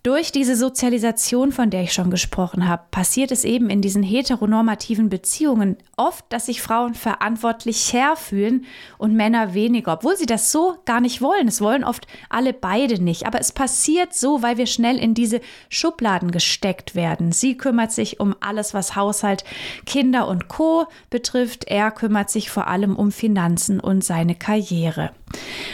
Durch 0.07 0.31
diese 0.31 0.55
Sozialisation, 0.55 1.51
von 1.51 1.69
der 1.69 1.83
ich 1.83 1.93
schon 1.93 2.13
gesprochen 2.13 2.69
habe, 2.69 2.85
passiert 2.93 3.33
es 3.33 3.43
eben 3.43 3.69
in 3.69 3.83
diesen 3.83 4.05
heteronormativen 4.05 5.09
Beziehungen 5.09 5.79
oft, 5.97 6.25
dass 6.29 6.47
sich 6.47 6.63
Frauen 6.63 6.95
verantwortlich 6.95 7.93
herfühlen 7.93 8.67
und 8.99 9.17
Männer 9.17 9.53
weniger, 9.53 9.95
obwohl 9.95 10.17
sie 10.17 10.27
das 10.27 10.53
so 10.53 10.77
gar 10.85 11.01
nicht 11.01 11.23
wollen. 11.23 11.49
Es 11.49 11.61
wollen 11.61 11.83
oft 11.83 12.07
alle 12.29 12.53
beide 12.53 13.03
nicht. 13.03 13.27
Aber 13.27 13.41
es 13.41 13.51
passiert 13.51 14.15
so, 14.15 14.43
weil 14.43 14.59
wir 14.59 14.67
schnell 14.67 14.97
in 14.97 15.15
diese 15.15 15.41
Schubladen 15.71 16.31
gesteckt 16.31 16.95
werden. 16.95 17.33
Sie 17.33 17.57
kümmert 17.57 17.91
sich 17.91 18.21
um 18.21 18.37
alles, 18.39 18.75
was 18.75 18.95
Haushalt, 18.95 19.43
Kinder 19.87 20.29
und 20.29 20.47
Co 20.47 20.87
betrifft. 21.11 21.65
Er 21.65 21.91
kümmert 21.91 22.31
sich 22.31 22.49
vor 22.49 22.69
allem 22.69 22.95
um 22.95 23.11
Finanzen 23.11 23.81
und 23.81 24.05
seine 24.05 24.37
Karriere. 24.37 25.11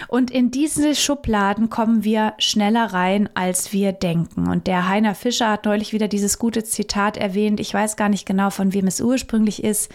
Und 0.08 0.30
in 0.30 0.50
diese 0.50 0.94
Schubladen 0.94 1.70
kommen 1.70 2.04
wir 2.04 2.34
schneller 2.38 2.92
rein, 2.92 3.28
als 3.34 3.72
wir 3.72 3.92
denken. 3.92 4.48
Und 4.48 4.66
der 4.66 4.88
Heiner 4.88 5.14
Fischer 5.14 5.50
hat 5.50 5.64
neulich 5.64 5.92
wieder 5.92 6.08
dieses 6.08 6.38
gute 6.38 6.64
Zitat 6.64 7.16
erwähnt. 7.16 7.60
Ich 7.60 7.72
weiß 7.72 7.96
gar 7.96 8.08
nicht 8.08 8.26
genau, 8.26 8.50
von 8.50 8.72
wem 8.72 8.86
es 8.86 9.00
ursprünglich 9.00 9.62
ist. 9.62 9.90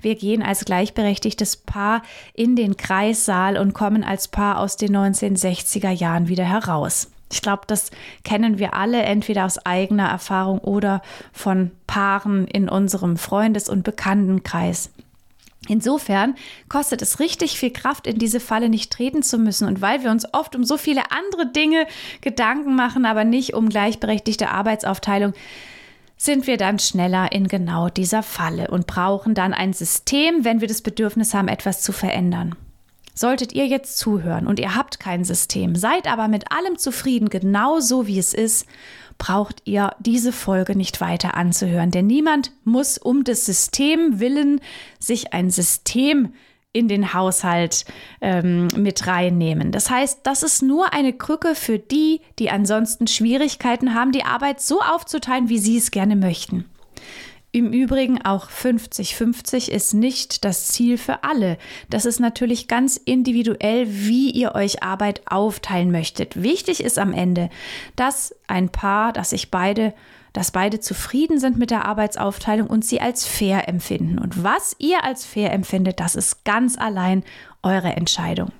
Wir 0.00 0.14
gehen 0.14 0.42
als 0.42 0.64
gleichberechtigtes 0.64 1.56
Paar 1.56 2.02
in 2.34 2.56
den 2.56 2.76
Kreissaal 2.76 3.56
und 3.56 3.74
kommen 3.74 4.04
als 4.04 4.28
Paar 4.28 4.58
aus 4.58 4.76
den 4.76 4.96
1960er 4.96 5.90
Jahren 5.90 6.28
wieder 6.28 6.44
heraus. 6.44 7.10
Ich 7.32 7.40
glaube, 7.40 7.62
das 7.66 7.90
kennen 8.24 8.58
wir 8.58 8.74
alle 8.74 9.02
entweder 9.02 9.46
aus 9.46 9.64
eigener 9.64 10.08
Erfahrung 10.08 10.58
oder 10.58 11.00
von 11.32 11.70
Paaren 11.86 12.46
in 12.46 12.68
unserem 12.68 13.16
Freundes- 13.16 13.70
und 13.70 13.84
Bekanntenkreis. 13.84 14.90
Insofern 15.68 16.34
kostet 16.68 17.02
es 17.02 17.20
richtig 17.20 17.58
viel 17.58 17.72
Kraft, 17.72 18.06
in 18.06 18.18
diese 18.18 18.40
Falle 18.40 18.68
nicht 18.68 18.92
treten 18.92 19.22
zu 19.22 19.38
müssen. 19.38 19.68
Und 19.68 19.80
weil 19.80 20.02
wir 20.02 20.10
uns 20.10 20.26
oft 20.34 20.56
um 20.56 20.64
so 20.64 20.76
viele 20.76 21.12
andere 21.12 21.52
Dinge 21.52 21.86
Gedanken 22.20 22.74
machen, 22.74 23.04
aber 23.04 23.24
nicht 23.24 23.54
um 23.54 23.68
gleichberechtigte 23.68 24.50
Arbeitsaufteilung, 24.50 25.34
sind 26.16 26.46
wir 26.46 26.56
dann 26.56 26.78
schneller 26.78 27.32
in 27.32 27.48
genau 27.48 27.88
dieser 27.88 28.22
Falle 28.22 28.68
und 28.68 28.86
brauchen 28.86 29.34
dann 29.34 29.54
ein 29.54 29.72
System, 29.72 30.44
wenn 30.44 30.60
wir 30.60 30.68
das 30.68 30.82
Bedürfnis 30.82 31.34
haben, 31.34 31.48
etwas 31.48 31.82
zu 31.82 31.92
verändern. 31.92 32.54
Solltet 33.14 33.52
ihr 33.52 33.66
jetzt 33.66 33.98
zuhören 33.98 34.46
und 34.46 34.58
ihr 34.58 34.74
habt 34.74 34.98
kein 34.98 35.24
System, 35.24 35.76
seid 35.76 36.10
aber 36.10 36.28
mit 36.28 36.50
allem 36.50 36.78
zufrieden, 36.78 37.28
genau 37.28 37.78
so 37.80 38.06
wie 38.06 38.18
es 38.18 38.34
ist 38.34 38.66
braucht 39.22 39.62
ihr 39.66 39.94
diese 40.00 40.32
Folge 40.32 40.74
nicht 40.74 41.00
weiter 41.00 41.36
anzuhören, 41.36 41.92
denn 41.92 42.08
niemand 42.08 42.50
muss 42.64 42.98
um 42.98 43.22
des 43.22 43.46
System 43.46 44.18
willen 44.18 44.60
sich 44.98 45.32
ein 45.32 45.48
System 45.48 46.34
in 46.72 46.88
den 46.88 47.14
Haushalt 47.14 47.84
ähm, 48.20 48.66
mit 48.76 49.06
reinnehmen. 49.06 49.70
Das 49.70 49.90
heißt, 49.90 50.22
das 50.24 50.42
ist 50.42 50.60
nur 50.60 50.92
eine 50.92 51.12
Krücke 51.12 51.54
für 51.54 51.78
die, 51.78 52.20
die 52.40 52.50
ansonsten 52.50 53.06
Schwierigkeiten 53.06 53.94
haben, 53.94 54.10
die 54.10 54.24
Arbeit 54.24 54.60
so 54.60 54.80
aufzuteilen, 54.80 55.48
wie 55.48 55.58
sie 55.58 55.76
es 55.76 55.92
gerne 55.92 56.16
möchten. 56.16 56.64
Im 57.54 57.70
Übrigen 57.70 58.24
auch 58.24 58.48
50-50 58.48 59.68
ist 59.68 59.92
nicht 59.92 60.42
das 60.46 60.68
Ziel 60.68 60.96
für 60.96 61.22
alle. 61.22 61.58
Das 61.90 62.06
ist 62.06 62.18
natürlich 62.18 62.66
ganz 62.66 62.96
individuell, 62.96 63.86
wie 63.88 64.30
ihr 64.30 64.54
euch 64.54 64.82
Arbeit 64.82 65.20
aufteilen 65.26 65.90
möchtet. 65.90 66.42
Wichtig 66.42 66.82
ist 66.82 66.98
am 66.98 67.12
Ende, 67.12 67.50
dass 67.94 68.34
ein 68.46 68.70
Paar, 68.70 69.12
dass 69.12 69.30
sich 69.30 69.50
beide 69.50 69.92
dass 70.32 70.50
beide 70.50 70.80
zufrieden 70.80 71.38
sind 71.38 71.58
mit 71.58 71.70
der 71.70 71.84
Arbeitsaufteilung 71.84 72.66
und 72.66 72.86
sie 72.86 73.02
als 73.02 73.26
fair 73.26 73.68
empfinden. 73.68 74.18
Und 74.18 74.42
was 74.42 74.74
ihr 74.78 75.04
als 75.04 75.26
fair 75.26 75.52
empfindet, 75.52 76.00
das 76.00 76.14
ist 76.14 76.46
ganz 76.46 76.78
allein 76.78 77.22
eure 77.62 77.90
Entscheidung. 77.96 78.50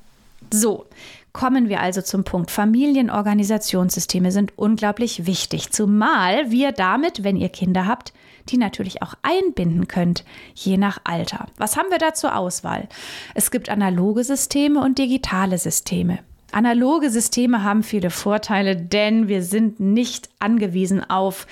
So, 0.52 0.84
Kommen 1.32 1.70
wir 1.70 1.80
also 1.80 2.02
zum 2.02 2.24
Punkt. 2.24 2.50
Familienorganisationssysteme 2.50 4.30
sind 4.32 4.52
unglaublich 4.58 5.24
wichtig, 5.24 5.72
zumal 5.72 6.50
wir 6.50 6.72
damit, 6.72 7.24
wenn 7.24 7.36
ihr 7.36 7.48
Kinder 7.48 7.86
habt, 7.86 8.12
die 8.48 8.56
natürlich 8.56 9.02
auch 9.02 9.14
einbinden 9.22 9.88
könnt, 9.88 10.24
je 10.54 10.76
nach 10.76 11.00
Alter. 11.04 11.46
Was 11.56 11.76
haben 11.76 11.90
wir 11.90 11.98
da 11.98 12.14
zur 12.14 12.36
Auswahl? 12.36 12.88
Es 13.34 13.50
gibt 13.50 13.68
analoge 13.68 14.24
Systeme 14.24 14.80
und 14.80 14.98
digitale 14.98 15.58
Systeme. 15.58 16.18
Analoge 16.52 17.10
Systeme 17.10 17.64
haben 17.64 17.82
viele 17.82 18.10
Vorteile, 18.10 18.76
denn 18.76 19.26
wir 19.26 19.42
sind 19.42 19.80
nicht 19.80 20.28
angewiesen 20.38 21.08
auf 21.08 21.46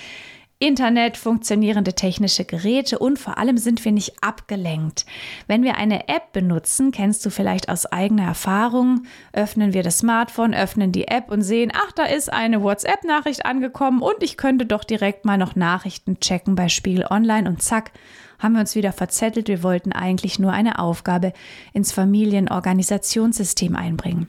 Internet, 0.62 1.16
funktionierende 1.16 1.94
technische 1.94 2.44
Geräte 2.44 2.98
und 2.98 3.18
vor 3.18 3.38
allem 3.38 3.56
sind 3.56 3.82
wir 3.82 3.92
nicht 3.92 4.22
abgelenkt. 4.22 5.06
Wenn 5.46 5.62
wir 5.62 5.78
eine 5.78 6.06
App 6.08 6.32
benutzen, 6.34 6.92
kennst 6.92 7.24
du 7.24 7.30
vielleicht 7.30 7.70
aus 7.70 7.86
eigener 7.86 8.24
Erfahrung, 8.24 9.04
öffnen 9.32 9.72
wir 9.72 9.82
das 9.82 10.00
Smartphone, 10.00 10.52
öffnen 10.52 10.92
die 10.92 11.08
App 11.08 11.30
und 11.30 11.40
sehen, 11.40 11.72
ach, 11.74 11.92
da 11.92 12.04
ist 12.04 12.30
eine 12.30 12.62
WhatsApp-Nachricht 12.62 13.46
angekommen 13.46 14.02
und 14.02 14.22
ich 14.22 14.36
könnte 14.36 14.66
doch 14.66 14.84
direkt 14.84 15.24
mal 15.24 15.38
noch 15.38 15.56
Nachrichten 15.56 16.20
checken 16.20 16.56
bei 16.56 16.68
Spiegel 16.68 17.06
Online 17.08 17.48
und 17.48 17.62
zack, 17.62 17.92
haben 18.38 18.52
wir 18.52 18.60
uns 18.60 18.74
wieder 18.74 18.92
verzettelt. 18.92 19.48
Wir 19.48 19.62
wollten 19.62 19.92
eigentlich 19.92 20.38
nur 20.38 20.52
eine 20.52 20.78
Aufgabe 20.78 21.32
ins 21.72 21.90
Familienorganisationssystem 21.92 23.76
einbringen. 23.76 24.28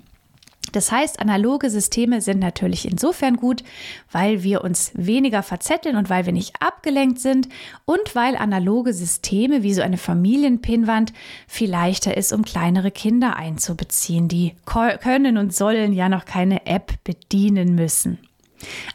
Das 0.71 0.91
heißt, 0.91 1.19
analoge 1.19 1.69
Systeme 1.69 2.21
sind 2.21 2.39
natürlich 2.39 2.89
insofern 2.89 3.37
gut, 3.37 3.63
weil 4.11 4.43
wir 4.43 4.63
uns 4.63 4.91
weniger 4.93 5.43
verzetteln 5.43 5.95
und 5.95 6.09
weil 6.09 6.25
wir 6.25 6.33
nicht 6.33 6.55
abgelenkt 6.59 7.19
sind 7.19 7.49
und 7.85 8.15
weil 8.15 8.35
analoge 8.35 8.93
Systeme 8.93 9.63
wie 9.63 9.73
so 9.73 9.81
eine 9.81 9.97
Familienpinnwand 9.97 11.13
viel 11.47 11.69
leichter 11.69 12.15
ist, 12.15 12.33
um 12.33 12.43
kleinere 12.43 12.91
Kinder 12.91 13.35
einzubeziehen. 13.35 14.27
Die 14.27 14.55
können 14.65 15.37
und 15.37 15.53
sollen 15.53 15.93
ja 15.93 16.09
noch 16.09 16.25
keine 16.25 16.65
App 16.65 16.93
bedienen 17.03 17.75
müssen. 17.75 18.19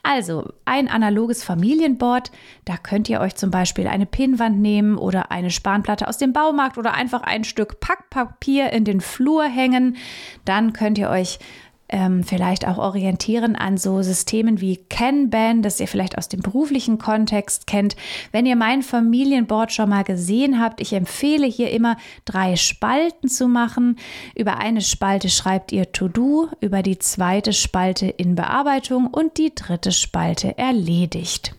Also 0.03 0.53
ein 0.65 0.89
analoges 0.89 1.45
Familienboard, 1.45 2.31
da 2.65 2.77
könnt 2.77 3.09
ihr 3.09 3.21
euch 3.21 3.35
zum 3.35 3.51
Beispiel 3.51 3.87
eine 3.87 4.07
Pinnwand 4.07 4.61
nehmen 4.61 4.97
oder 4.97 5.31
eine 5.31 5.51
Spanplatte 5.51 6.09
aus 6.09 6.19
dem 6.19 6.33
Baumarkt 6.33 6.79
oder 6.79 6.95
einfach 6.95 7.23
ein 7.23 7.45
Stück 7.45 7.81
Packpapier 7.81 8.73
in 8.73 8.85
den 8.85 9.01
Flur 9.01 9.45
hängen. 9.45 9.97
Dann 10.45 10.73
könnt 10.73 10.99
ihr 10.99 11.11
euch 11.11 11.39
ähm, 11.89 12.25
vielleicht 12.25 12.67
auch 12.67 12.79
orientieren 12.79 13.57
an 13.57 13.77
so 13.77 14.03
Systemen 14.03 14.61
wie 14.61 14.77
Kanban, 14.77 15.63
das 15.63 15.81
ihr 15.81 15.89
vielleicht 15.89 16.19
aus 16.19 16.29
dem 16.29 16.41
beruflichen 16.41 16.99
Kontext 16.99 17.67
kennt. 17.67 17.97
Wenn 18.33 18.47
ihr 18.47 18.57
mein 18.57 18.83
Familienboard 18.83 19.73
schon 19.73 19.91
mal 19.91 20.05
gesehen 20.05 20.61
habt, 20.61 20.81
ich 20.81 20.93
empfehle 20.93 21.47
hier 21.47 21.71
immer 21.71 21.97
drei 22.25 22.57
Spalten 22.57 23.29
zu 23.29 23.49
machen. 23.49 23.99
Über 24.35 24.59
eine 24.59 24.81
Spalte 24.81 25.29
schreibt 25.29 25.73
ihr 25.73 25.93
To-Do, 25.93 26.49
über 26.61 26.83
die 26.83 26.99
zweite 26.99 27.53
Spalte 27.53 28.07
in 28.07 28.35
Bearbeitung 28.35 29.07
und 29.07 29.39
die 29.39 29.55
dritte 29.55 29.93
Spalte 29.93 30.59
erledigt. 30.59 31.55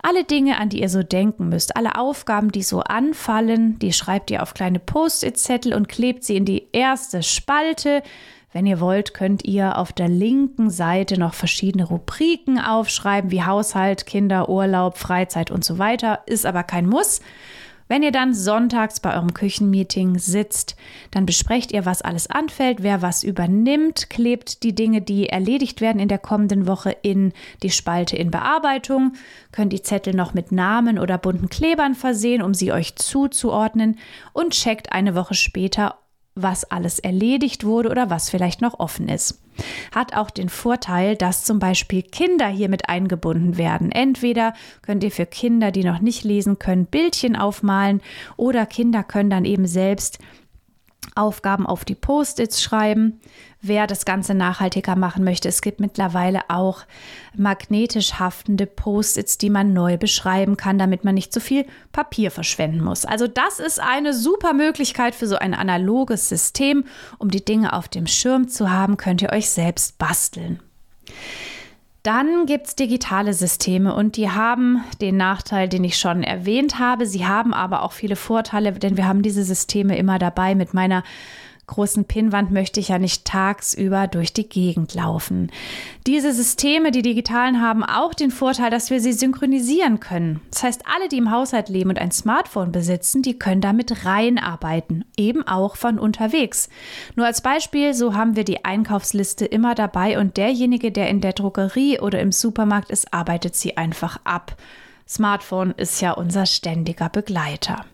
Alle 0.00 0.22
Dinge, 0.22 0.58
an 0.58 0.68
die 0.68 0.80
ihr 0.80 0.88
so 0.88 1.02
denken 1.02 1.48
müsst, 1.48 1.76
alle 1.76 1.96
Aufgaben, 1.96 2.52
die 2.52 2.62
so 2.62 2.80
anfallen, 2.80 3.78
die 3.80 3.92
schreibt 3.92 4.30
ihr 4.30 4.42
auf 4.42 4.54
kleine 4.54 4.78
Post-it-Zettel 4.78 5.74
und 5.74 5.88
klebt 5.88 6.22
sie 6.22 6.36
in 6.36 6.44
die 6.44 6.68
erste 6.72 7.22
Spalte. 7.22 8.02
Wenn 8.52 8.64
ihr 8.64 8.80
wollt, 8.80 9.12
könnt 9.12 9.44
ihr 9.44 9.76
auf 9.76 9.92
der 9.92 10.08
linken 10.08 10.70
Seite 10.70 11.18
noch 11.18 11.34
verschiedene 11.34 11.84
Rubriken 11.84 12.58
aufschreiben, 12.58 13.30
wie 13.30 13.42
Haushalt, 13.42 14.06
Kinder, 14.06 14.48
Urlaub, 14.48 14.96
Freizeit 14.96 15.50
und 15.50 15.64
so 15.64 15.78
weiter. 15.78 16.20
Ist 16.26 16.46
aber 16.46 16.62
kein 16.62 16.86
Muss. 16.86 17.20
Wenn 17.88 18.02
ihr 18.02 18.12
dann 18.12 18.34
sonntags 18.34 19.00
bei 19.00 19.14
eurem 19.14 19.32
Küchenmeeting 19.32 20.18
sitzt, 20.18 20.76
dann 21.10 21.24
besprecht 21.24 21.72
ihr, 21.72 21.86
was 21.86 22.02
alles 22.02 22.28
anfällt, 22.28 22.82
wer 22.82 23.00
was 23.00 23.22
übernimmt, 23.22 24.10
klebt 24.10 24.62
die 24.62 24.74
Dinge, 24.74 25.00
die 25.00 25.30
erledigt 25.30 25.80
werden 25.80 25.98
in 25.98 26.08
der 26.08 26.18
kommenden 26.18 26.66
Woche 26.66 26.94
in 27.02 27.32
die 27.62 27.70
Spalte 27.70 28.16
in 28.16 28.30
Bearbeitung, 28.30 29.14
könnt 29.52 29.72
die 29.72 29.82
Zettel 29.82 30.14
noch 30.14 30.34
mit 30.34 30.52
Namen 30.52 30.98
oder 30.98 31.16
bunten 31.16 31.48
Klebern 31.48 31.94
versehen, 31.94 32.42
um 32.42 32.52
sie 32.52 32.72
euch 32.72 32.96
zuzuordnen 32.96 33.98
und 34.34 34.52
checkt 34.52 34.92
eine 34.92 35.14
Woche 35.14 35.34
später, 35.34 35.96
was 36.42 36.64
alles 36.64 36.98
erledigt 36.98 37.64
wurde 37.64 37.90
oder 37.90 38.10
was 38.10 38.30
vielleicht 38.30 38.60
noch 38.60 38.78
offen 38.78 39.08
ist. 39.08 39.40
Hat 39.92 40.14
auch 40.14 40.30
den 40.30 40.48
Vorteil, 40.48 41.16
dass 41.16 41.44
zum 41.44 41.58
Beispiel 41.58 42.02
Kinder 42.02 42.48
hier 42.48 42.68
mit 42.68 42.88
eingebunden 42.88 43.56
werden. 43.56 43.90
Entweder 43.90 44.54
könnt 44.82 45.02
ihr 45.02 45.10
für 45.10 45.26
Kinder, 45.26 45.70
die 45.70 45.84
noch 45.84 46.00
nicht 46.00 46.24
lesen 46.24 46.58
können, 46.58 46.86
Bildchen 46.86 47.36
aufmalen 47.36 48.00
oder 48.36 48.66
Kinder 48.66 49.02
können 49.02 49.30
dann 49.30 49.44
eben 49.44 49.66
selbst 49.66 50.18
Aufgaben 51.18 51.66
auf 51.66 51.84
die 51.84 51.94
Post-its 51.94 52.62
schreiben. 52.62 53.20
Wer 53.60 53.88
das 53.88 54.04
Ganze 54.04 54.34
nachhaltiger 54.34 54.94
machen 54.94 55.24
möchte, 55.24 55.48
es 55.48 55.62
gibt 55.62 55.80
mittlerweile 55.80 56.42
auch 56.48 56.84
magnetisch 57.36 58.14
haftende 58.14 58.66
Post-its, 58.66 59.36
die 59.36 59.50
man 59.50 59.72
neu 59.72 59.96
beschreiben 59.96 60.56
kann, 60.56 60.78
damit 60.78 61.04
man 61.04 61.16
nicht 61.16 61.32
so 61.32 61.40
viel 61.40 61.66
Papier 61.90 62.30
verschwenden 62.30 62.82
muss. 62.82 63.04
Also 63.04 63.26
das 63.26 63.58
ist 63.58 63.80
eine 63.80 64.14
super 64.14 64.52
Möglichkeit 64.52 65.14
für 65.14 65.26
so 65.26 65.36
ein 65.36 65.54
analoges 65.54 66.28
System. 66.28 66.84
Um 67.18 67.30
die 67.30 67.44
Dinge 67.44 67.72
auf 67.72 67.88
dem 67.88 68.06
Schirm 68.06 68.48
zu 68.48 68.70
haben, 68.70 68.96
könnt 68.96 69.22
ihr 69.22 69.32
euch 69.32 69.50
selbst 69.50 69.98
basteln. 69.98 70.60
Dann 72.08 72.46
gibt 72.46 72.68
es 72.68 72.74
digitale 72.74 73.34
Systeme 73.34 73.94
und 73.94 74.16
die 74.16 74.30
haben 74.30 74.82
den 75.02 75.18
Nachteil, 75.18 75.68
den 75.68 75.84
ich 75.84 75.98
schon 75.98 76.22
erwähnt 76.22 76.78
habe. 76.78 77.04
Sie 77.04 77.26
haben 77.26 77.52
aber 77.52 77.82
auch 77.82 77.92
viele 77.92 78.16
Vorteile, 78.16 78.72
denn 78.72 78.96
wir 78.96 79.06
haben 79.06 79.20
diese 79.20 79.44
Systeme 79.44 79.98
immer 79.98 80.18
dabei 80.18 80.54
mit 80.54 80.72
meiner 80.72 81.04
großen 81.68 82.06
Pinnwand 82.06 82.50
möchte 82.50 82.80
ich 82.80 82.88
ja 82.88 82.98
nicht 82.98 83.24
tagsüber 83.24 84.08
durch 84.08 84.32
die 84.32 84.48
Gegend 84.48 84.94
laufen. 84.94 85.52
Diese 86.06 86.32
Systeme, 86.32 86.90
die 86.90 87.02
digitalen, 87.02 87.62
haben 87.62 87.84
auch 87.84 88.14
den 88.14 88.32
Vorteil, 88.32 88.70
dass 88.70 88.90
wir 88.90 89.00
sie 89.00 89.12
synchronisieren 89.12 90.00
können. 90.00 90.40
Das 90.50 90.64
heißt, 90.64 90.82
alle, 90.92 91.08
die 91.08 91.18
im 91.18 91.30
Haushalt 91.30 91.68
leben 91.68 91.90
und 91.90 91.98
ein 91.98 92.10
Smartphone 92.10 92.72
besitzen, 92.72 93.22
die 93.22 93.38
können 93.38 93.60
damit 93.60 94.04
reinarbeiten, 94.04 95.04
eben 95.16 95.46
auch 95.46 95.76
von 95.76 96.00
unterwegs. 96.00 96.68
Nur 97.14 97.26
als 97.26 97.40
Beispiel, 97.40 97.94
so 97.94 98.14
haben 98.14 98.34
wir 98.34 98.44
die 98.44 98.64
Einkaufsliste 98.64 99.44
immer 99.44 99.76
dabei 99.76 100.18
und 100.18 100.36
derjenige, 100.36 100.90
der 100.90 101.08
in 101.08 101.20
der 101.20 101.34
Drogerie 101.34 102.00
oder 102.00 102.20
im 102.20 102.32
Supermarkt 102.32 102.90
ist, 102.90 103.14
arbeitet 103.14 103.54
sie 103.54 103.76
einfach 103.76 104.18
ab. 104.24 104.56
Smartphone 105.08 105.72
ist 105.72 106.00
ja 106.00 106.12
unser 106.12 106.44
ständiger 106.44 107.08
Begleiter. 107.08 107.84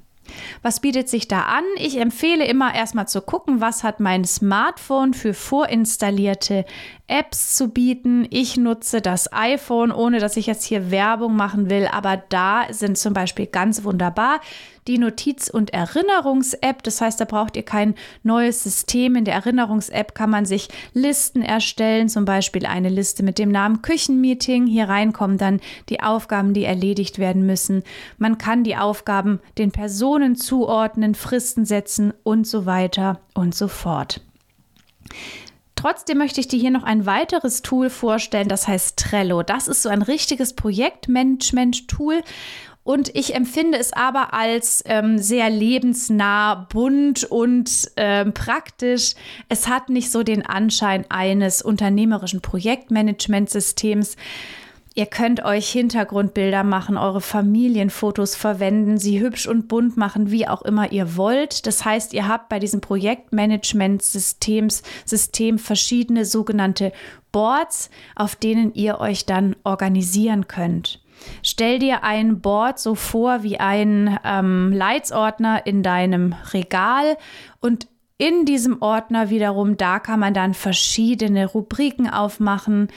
Was 0.62 0.80
bietet 0.80 1.08
sich 1.08 1.28
da 1.28 1.42
an? 1.42 1.64
Ich 1.76 1.98
empfehle 1.98 2.44
immer 2.46 2.74
erstmal 2.74 3.08
zu 3.08 3.20
gucken, 3.20 3.60
was 3.60 3.84
hat 3.84 4.00
mein 4.00 4.24
Smartphone 4.24 5.14
für 5.14 5.34
vorinstallierte 5.34 6.64
Apps 7.06 7.56
zu 7.56 7.68
bieten. 7.68 8.26
Ich 8.30 8.56
nutze 8.56 9.00
das 9.00 9.32
iPhone, 9.32 9.92
ohne 9.92 10.20
dass 10.20 10.36
ich 10.36 10.46
jetzt 10.46 10.64
hier 10.64 10.90
Werbung 10.90 11.36
machen 11.36 11.68
will, 11.68 11.86
aber 11.86 12.16
da 12.16 12.64
sind 12.70 12.96
zum 12.96 13.12
Beispiel 13.12 13.46
ganz 13.46 13.84
wunderbar 13.84 14.40
die 14.86 14.98
Notiz- 14.98 15.48
und 15.48 15.72
Erinnerungs-App. 15.72 16.82
Das 16.82 17.00
heißt, 17.00 17.20
da 17.20 17.24
braucht 17.24 17.56
ihr 17.56 17.64
kein 17.64 17.94
neues 18.22 18.62
System. 18.62 19.16
In 19.16 19.24
der 19.24 19.34
Erinnerungs-App 19.34 20.14
kann 20.14 20.30
man 20.30 20.46
sich 20.46 20.68
Listen 20.92 21.42
erstellen, 21.42 22.08
zum 22.08 22.24
Beispiel 22.24 22.66
eine 22.66 22.88
Liste 22.88 23.22
mit 23.22 23.38
dem 23.38 23.50
Namen 23.50 23.82
Küchenmeeting. 23.82 24.66
Hier 24.66 24.88
reinkommen 24.88 25.38
dann 25.38 25.60
die 25.88 26.00
Aufgaben, 26.00 26.54
die 26.54 26.64
erledigt 26.64 27.18
werden 27.18 27.46
müssen. 27.46 27.82
Man 28.18 28.38
kann 28.38 28.64
die 28.64 28.76
Aufgaben 28.76 29.40
den 29.58 29.72
Personen 29.72 30.36
zuordnen, 30.36 31.14
Fristen 31.14 31.64
setzen 31.64 32.12
und 32.22 32.46
so 32.46 32.66
weiter 32.66 33.20
und 33.34 33.54
so 33.54 33.68
fort. 33.68 34.20
Trotzdem 35.76 36.16
möchte 36.18 36.40
ich 36.40 36.48
dir 36.48 36.58
hier 36.58 36.70
noch 36.70 36.84
ein 36.84 37.04
weiteres 37.04 37.60
Tool 37.60 37.90
vorstellen, 37.90 38.48
das 38.48 38.66
heißt 38.66 38.98
Trello. 38.98 39.42
Das 39.42 39.68
ist 39.68 39.82
so 39.82 39.90
ein 39.90 40.00
richtiges 40.00 40.54
Projektmanagement-Tool. 40.54 42.22
Und 42.84 43.16
ich 43.16 43.34
empfinde 43.34 43.78
es 43.78 43.94
aber 43.94 44.34
als 44.34 44.84
ähm, 44.86 45.18
sehr 45.18 45.48
lebensnah, 45.48 46.66
bunt 46.70 47.24
und 47.24 47.90
ähm, 47.96 48.34
praktisch. 48.34 49.14
Es 49.48 49.68
hat 49.68 49.88
nicht 49.88 50.10
so 50.10 50.22
den 50.22 50.44
Anschein 50.44 51.06
eines 51.08 51.62
unternehmerischen 51.62 52.42
Projektmanagementsystems. 52.42 54.16
Ihr 54.96 55.06
könnt 55.06 55.44
euch 55.44 55.70
Hintergrundbilder 55.70 56.62
machen, 56.62 56.96
eure 56.96 57.20
Familienfotos 57.20 58.36
verwenden, 58.36 58.98
sie 58.98 59.18
hübsch 59.18 59.48
und 59.48 59.66
bunt 59.66 59.96
machen, 59.96 60.30
wie 60.30 60.46
auch 60.46 60.62
immer 60.62 60.92
ihr 60.92 61.16
wollt. 61.16 61.66
Das 61.66 61.84
heißt, 61.84 62.12
ihr 62.12 62.28
habt 62.28 62.48
bei 62.48 62.60
diesem 62.60 62.80
Projektmanagement-Systems 62.80 64.84
System 65.04 65.58
verschiedene 65.58 66.24
sogenannte 66.24 66.92
Boards, 67.32 67.90
auf 68.14 68.36
denen 68.36 68.72
ihr 68.74 69.00
euch 69.00 69.26
dann 69.26 69.56
organisieren 69.64 70.46
könnt. 70.46 71.03
Stell 71.42 71.78
dir 71.78 72.04
ein 72.04 72.40
Board 72.40 72.78
so 72.78 72.94
vor 72.94 73.42
wie 73.42 73.58
ein 73.58 74.18
ähm, 74.24 74.72
Leitsordner 74.72 75.66
in 75.66 75.82
deinem 75.82 76.34
Regal 76.52 77.16
und 77.60 77.88
in 78.16 78.44
diesem 78.44 78.80
Ordner 78.80 79.28
wiederum, 79.28 79.76
da 79.76 79.98
kann 79.98 80.20
man 80.20 80.34
dann 80.34 80.54
verschiedene 80.54 81.46
Rubriken 81.46 82.08
aufmachen, 82.08 82.88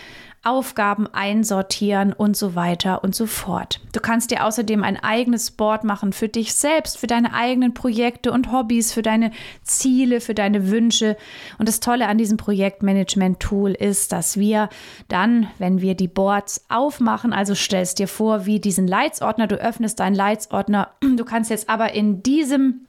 Aufgaben 0.47 1.07
einsortieren 1.07 2.13
und 2.13 2.37
so 2.37 2.55
weiter 2.55 3.03
und 3.03 3.13
so 3.13 3.25
fort. 3.25 3.81
Du 3.91 3.99
kannst 3.99 4.31
dir 4.31 4.45
außerdem 4.45 4.83
ein 4.83 4.97
eigenes 4.97 5.51
Board 5.51 5.83
machen 5.83 6.13
für 6.13 6.29
dich 6.29 6.53
selbst, 6.53 6.97
für 6.97 7.07
deine 7.07 7.33
eigenen 7.33 7.73
Projekte 7.73 8.31
und 8.31 8.51
Hobbys, 8.51 8.93
für 8.93 9.01
deine 9.01 9.31
Ziele, 9.63 10.21
für 10.21 10.33
deine 10.33 10.69
Wünsche. 10.69 11.17
Und 11.57 11.67
das 11.67 11.81
Tolle 11.81 12.07
an 12.07 12.17
diesem 12.17 12.37
Projektmanagement-Tool 12.37 13.71
ist, 13.71 14.13
dass 14.13 14.37
wir 14.37 14.69
dann, 15.09 15.47
wenn 15.57 15.81
wir 15.81 15.95
die 15.95 16.07
Boards 16.07 16.65
aufmachen, 16.69 17.33
also 17.33 17.53
stellst 17.53 17.99
dir 17.99 18.07
vor, 18.07 18.45
wie 18.45 18.61
diesen 18.61 18.87
Leitsordner, 18.87 19.47
du 19.47 19.55
öffnest 19.55 19.99
deinen 19.99 20.15
Leitsordner, 20.15 20.91
du 21.01 21.25
kannst 21.25 21.49
jetzt 21.49 21.69
aber 21.69 21.93
in 21.93 22.23
diesem 22.23 22.86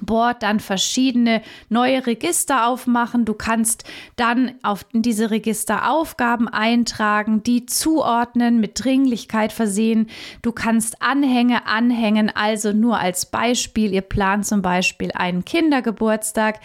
Board 0.00 0.42
dann 0.42 0.60
verschiedene 0.60 1.42
neue 1.68 2.06
Register 2.06 2.66
aufmachen. 2.66 3.24
Du 3.24 3.34
kannst 3.34 3.84
dann 4.16 4.52
auf 4.62 4.86
diese 4.92 5.30
Register 5.30 5.90
Aufgaben 5.90 6.48
eintragen, 6.48 7.42
die 7.42 7.66
zuordnen, 7.66 8.60
mit 8.60 8.84
Dringlichkeit 8.84 9.52
versehen. 9.52 10.08
Du 10.42 10.52
kannst 10.52 11.02
Anhänge 11.02 11.66
anhängen, 11.66 12.30
also 12.34 12.72
nur 12.72 12.98
als 12.98 13.26
Beispiel. 13.26 13.92
Ihr 13.92 14.02
plant 14.02 14.46
zum 14.46 14.62
Beispiel 14.62 15.10
einen 15.12 15.44
Kindergeburtstag 15.44 16.60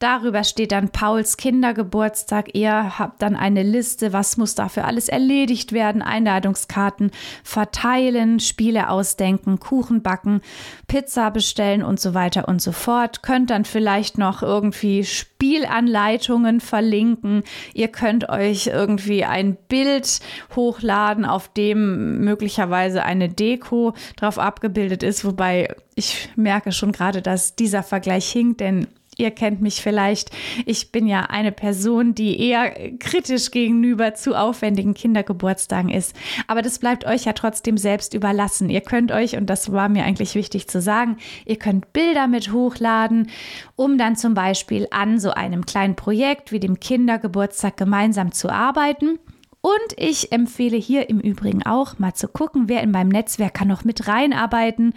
Darüber 0.00 0.44
steht 0.44 0.72
dann 0.72 0.88
Pauls 0.88 1.36
Kindergeburtstag. 1.36 2.54
Ihr 2.54 2.98
habt 2.98 3.20
dann 3.20 3.36
eine 3.36 3.62
Liste, 3.62 4.14
was 4.14 4.38
muss 4.38 4.54
dafür 4.54 4.86
alles 4.86 5.10
erledigt 5.10 5.72
werden, 5.72 6.00
Einladungskarten 6.00 7.10
verteilen, 7.44 8.40
Spiele 8.40 8.88
ausdenken, 8.88 9.60
Kuchen 9.60 10.00
backen, 10.00 10.40
Pizza 10.88 11.30
bestellen 11.30 11.82
und 11.82 12.00
so 12.00 12.14
weiter 12.14 12.48
und 12.48 12.62
so 12.62 12.72
fort. 12.72 13.22
Könnt 13.22 13.50
dann 13.50 13.66
vielleicht 13.66 14.16
noch 14.16 14.42
irgendwie 14.42 15.04
Spielanleitungen 15.04 16.60
verlinken. 16.60 17.42
Ihr 17.74 17.88
könnt 17.88 18.30
euch 18.30 18.68
irgendwie 18.68 19.26
ein 19.26 19.54
Bild 19.68 20.20
hochladen, 20.56 21.26
auf 21.26 21.48
dem 21.52 22.20
möglicherweise 22.24 23.04
eine 23.04 23.28
Deko 23.28 23.92
drauf 24.16 24.38
abgebildet 24.38 25.02
ist, 25.02 25.26
wobei 25.26 25.76
ich 25.94 26.30
merke 26.36 26.72
schon 26.72 26.92
gerade, 26.92 27.20
dass 27.20 27.54
dieser 27.54 27.82
Vergleich 27.82 28.30
hinkt, 28.30 28.60
denn 28.60 28.86
Ihr 29.20 29.30
kennt 29.30 29.60
mich 29.60 29.82
vielleicht. 29.82 30.30
Ich 30.64 30.92
bin 30.92 31.06
ja 31.06 31.26
eine 31.26 31.52
Person, 31.52 32.14
die 32.14 32.40
eher 32.40 32.72
kritisch 32.98 33.50
gegenüber 33.50 34.14
zu 34.14 34.34
aufwendigen 34.34 34.94
Kindergeburtstagen 34.94 35.90
ist. 35.90 36.16
Aber 36.46 36.62
das 36.62 36.78
bleibt 36.78 37.04
euch 37.04 37.26
ja 37.26 37.34
trotzdem 37.34 37.76
selbst 37.76 38.14
überlassen. 38.14 38.70
Ihr 38.70 38.80
könnt 38.80 39.12
euch, 39.12 39.36
und 39.36 39.46
das 39.50 39.70
war 39.72 39.90
mir 39.90 40.04
eigentlich 40.04 40.34
wichtig 40.34 40.68
zu 40.68 40.80
sagen, 40.80 41.18
ihr 41.44 41.56
könnt 41.56 41.92
Bilder 41.92 42.28
mit 42.28 42.50
hochladen, 42.50 43.30
um 43.76 43.98
dann 43.98 44.16
zum 44.16 44.32
Beispiel 44.32 44.86
an 44.90 45.20
so 45.20 45.32
einem 45.32 45.66
kleinen 45.66 45.96
Projekt 45.96 46.50
wie 46.50 46.60
dem 46.60 46.80
Kindergeburtstag 46.80 47.76
gemeinsam 47.76 48.32
zu 48.32 48.48
arbeiten. 48.48 49.18
Und 49.60 49.92
ich 49.98 50.32
empfehle 50.32 50.78
hier 50.78 51.10
im 51.10 51.20
Übrigen 51.20 51.62
auch 51.64 51.98
mal 51.98 52.14
zu 52.14 52.28
gucken, 52.28 52.68
wer 52.68 52.82
in 52.82 52.90
meinem 52.90 53.10
Netzwerk 53.10 53.52
kann 53.52 53.68
noch 53.68 53.84
mit 53.84 54.08
reinarbeiten. 54.08 54.94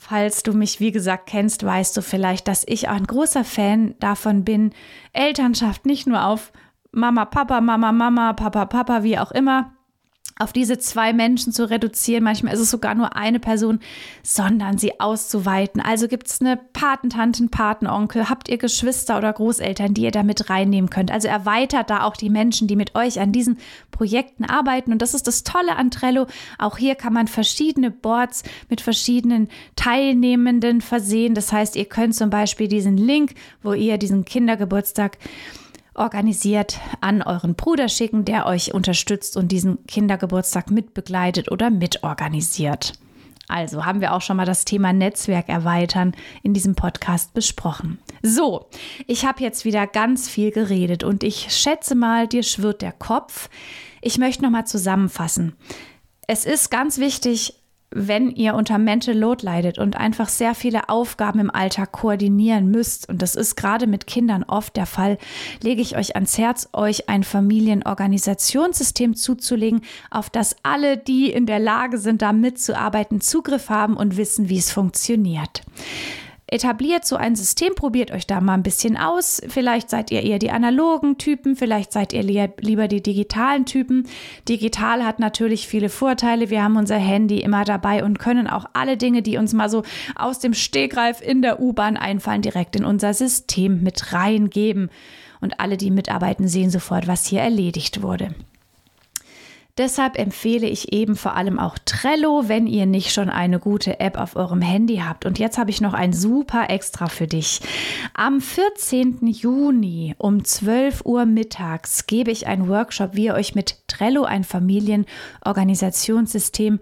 Falls 0.00 0.44
du 0.44 0.52
mich, 0.52 0.78
wie 0.78 0.92
gesagt, 0.92 1.26
kennst, 1.26 1.64
weißt 1.64 1.96
du 1.96 2.02
vielleicht, 2.02 2.46
dass 2.46 2.64
ich 2.66 2.88
ein 2.88 3.04
großer 3.04 3.42
Fan 3.42 3.96
davon 3.98 4.44
bin, 4.44 4.70
Elternschaft 5.12 5.86
nicht 5.86 6.06
nur 6.06 6.24
auf 6.24 6.52
Mama, 6.92 7.24
Papa, 7.24 7.60
Mama, 7.60 7.90
Mama, 7.90 8.32
Papa, 8.32 8.66
Papa, 8.66 9.02
wie 9.02 9.18
auch 9.18 9.32
immer 9.32 9.72
auf 10.38 10.52
diese 10.52 10.78
zwei 10.78 11.12
Menschen 11.12 11.52
zu 11.52 11.68
reduzieren. 11.68 12.24
Manchmal 12.24 12.54
ist 12.54 12.60
es 12.60 12.70
sogar 12.70 12.94
nur 12.94 13.16
eine 13.16 13.40
Person, 13.40 13.80
sondern 14.22 14.78
sie 14.78 15.00
auszuweiten. 15.00 15.80
Also 15.80 16.08
gibt 16.08 16.28
es 16.28 16.40
eine 16.40 16.56
Patentanten, 16.56 17.50
Patenonkel, 17.50 18.28
habt 18.28 18.48
ihr 18.48 18.58
Geschwister 18.58 19.18
oder 19.18 19.32
Großeltern, 19.32 19.94
die 19.94 20.02
ihr 20.02 20.10
da 20.10 20.22
mit 20.22 20.48
reinnehmen 20.50 20.90
könnt. 20.90 21.10
Also 21.10 21.28
erweitert 21.28 21.90
da 21.90 22.04
auch 22.04 22.16
die 22.16 22.30
Menschen, 22.30 22.68
die 22.68 22.76
mit 22.76 22.94
euch 22.94 23.20
an 23.20 23.32
diesen 23.32 23.58
Projekten 23.90 24.44
arbeiten. 24.44 24.92
Und 24.92 25.02
das 25.02 25.14
ist 25.14 25.26
das 25.26 25.44
Tolle 25.44 25.76
an 25.76 25.90
Trello. 25.90 26.26
Auch 26.58 26.78
hier 26.78 26.94
kann 26.94 27.12
man 27.12 27.28
verschiedene 27.28 27.90
Boards 27.90 28.42
mit 28.68 28.80
verschiedenen 28.80 29.48
Teilnehmenden 29.76 30.80
versehen. 30.80 31.34
Das 31.34 31.52
heißt, 31.52 31.76
ihr 31.76 31.86
könnt 31.86 32.14
zum 32.14 32.30
Beispiel 32.30 32.68
diesen 32.68 32.96
Link, 32.96 33.34
wo 33.62 33.72
ihr 33.72 33.98
diesen 33.98 34.24
Kindergeburtstag 34.24 35.18
organisiert 35.98 36.80
an 37.00 37.22
euren 37.22 37.54
Bruder 37.54 37.88
schicken, 37.88 38.24
der 38.24 38.46
euch 38.46 38.72
unterstützt 38.72 39.36
und 39.36 39.52
diesen 39.52 39.84
Kindergeburtstag 39.86 40.70
mitbegleitet 40.70 41.50
oder 41.50 41.70
mitorganisiert. 41.70 42.94
Also 43.48 43.86
haben 43.86 44.02
wir 44.02 44.12
auch 44.12 44.20
schon 44.20 44.36
mal 44.36 44.44
das 44.44 44.66
Thema 44.66 44.92
Netzwerk 44.92 45.48
erweitern 45.48 46.14
in 46.42 46.52
diesem 46.52 46.74
Podcast 46.74 47.32
besprochen. 47.32 47.98
So, 48.22 48.66
ich 49.06 49.24
habe 49.24 49.42
jetzt 49.42 49.64
wieder 49.64 49.86
ganz 49.86 50.28
viel 50.28 50.50
geredet 50.50 51.02
und 51.02 51.24
ich 51.24 51.46
schätze 51.50 51.94
mal, 51.94 52.28
dir 52.28 52.42
schwirrt 52.42 52.82
der 52.82 52.92
Kopf. 52.92 53.48
Ich 54.02 54.18
möchte 54.18 54.42
noch 54.42 54.50
mal 54.50 54.66
zusammenfassen. 54.66 55.56
Es 56.26 56.44
ist 56.44 56.70
ganz 56.70 56.98
wichtig, 56.98 57.54
wenn 57.90 58.30
ihr 58.30 58.54
unter 58.54 58.78
Mental 58.78 59.16
Load 59.16 59.44
leidet 59.44 59.78
und 59.78 59.96
einfach 59.96 60.28
sehr 60.28 60.54
viele 60.54 60.88
Aufgaben 60.88 61.40
im 61.40 61.50
Alltag 61.50 61.92
koordinieren 61.92 62.70
müsst, 62.70 63.08
und 63.08 63.22
das 63.22 63.34
ist 63.34 63.56
gerade 63.56 63.86
mit 63.86 64.06
Kindern 64.06 64.44
oft 64.44 64.76
der 64.76 64.86
Fall, 64.86 65.18
lege 65.62 65.80
ich 65.80 65.96
euch 65.96 66.14
ans 66.14 66.36
Herz, 66.36 66.68
euch 66.72 67.08
ein 67.08 67.24
Familienorganisationssystem 67.24 69.14
zuzulegen, 69.14 69.82
auf 70.10 70.28
das 70.30 70.56
alle, 70.62 70.98
die 70.98 71.30
in 71.30 71.46
der 71.46 71.58
Lage 71.58 71.98
sind, 71.98 72.22
da 72.22 72.32
mitzuarbeiten, 72.32 73.20
Zugriff 73.20 73.70
haben 73.70 73.96
und 73.96 74.16
wissen, 74.16 74.48
wie 74.48 74.58
es 74.58 74.70
funktioniert 74.70 75.62
etabliert 76.50 77.04
so 77.04 77.16
ein 77.16 77.36
System, 77.36 77.74
probiert 77.74 78.10
euch 78.10 78.26
da 78.26 78.40
mal 78.40 78.54
ein 78.54 78.62
bisschen 78.62 78.96
aus. 78.96 79.40
Vielleicht 79.48 79.90
seid 79.90 80.10
ihr 80.10 80.22
eher 80.22 80.38
die 80.38 80.50
analogen 80.50 81.18
Typen, 81.18 81.56
vielleicht 81.56 81.92
seid 81.92 82.12
ihr 82.12 82.22
lieber 82.22 82.88
die 82.88 83.02
digitalen 83.02 83.66
Typen. 83.66 84.08
Digital 84.48 85.04
hat 85.04 85.18
natürlich 85.18 85.68
viele 85.68 85.88
Vorteile. 85.88 86.50
Wir 86.50 86.62
haben 86.62 86.76
unser 86.76 86.96
Handy 86.96 87.40
immer 87.40 87.64
dabei 87.64 88.04
und 88.04 88.18
können 88.18 88.46
auch 88.46 88.64
alle 88.72 88.96
Dinge, 88.96 89.22
die 89.22 89.36
uns 89.36 89.52
mal 89.52 89.68
so 89.68 89.82
aus 90.16 90.38
dem 90.38 90.54
Stegreif 90.54 91.20
in 91.20 91.42
der 91.42 91.60
U-Bahn 91.60 91.96
einfallen, 91.96 92.42
direkt 92.42 92.76
in 92.76 92.84
unser 92.84 93.14
System 93.14 93.82
mit 93.82 94.12
reingeben. 94.12 94.90
Und 95.40 95.60
alle, 95.60 95.76
die 95.76 95.90
mitarbeiten, 95.90 96.48
sehen 96.48 96.70
sofort, 96.70 97.06
was 97.06 97.26
hier 97.26 97.40
erledigt 97.40 98.02
wurde. 98.02 98.34
Deshalb 99.78 100.18
empfehle 100.18 100.66
ich 100.66 100.92
eben 100.92 101.14
vor 101.14 101.36
allem 101.36 101.60
auch 101.60 101.78
Trello, 101.84 102.48
wenn 102.48 102.66
ihr 102.66 102.84
nicht 102.84 103.12
schon 103.12 103.30
eine 103.30 103.60
gute 103.60 104.00
App 104.00 104.18
auf 104.18 104.34
eurem 104.34 104.60
Handy 104.60 104.96
habt. 104.96 105.24
Und 105.24 105.38
jetzt 105.38 105.56
habe 105.56 105.70
ich 105.70 105.80
noch 105.80 105.94
ein 105.94 106.12
super 106.12 106.68
Extra 106.68 107.06
für 107.06 107.28
dich. 107.28 107.60
Am 108.12 108.40
14. 108.40 109.24
Juni 109.28 110.16
um 110.18 110.44
12 110.44 111.02
Uhr 111.04 111.26
mittags 111.26 112.08
gebe 112.08 112.32
ich 112.32 112.48
einen 112.48 112.66
Workshop, 112.68 113.14
wie 113.14 113.26
ihr 113.26 113.34
euch 113.34 113.54
mit 113.54 113.76
Trello 113.86 114.24
ein 114.24 114.42
Familienorganisationssystem 114.42 116.80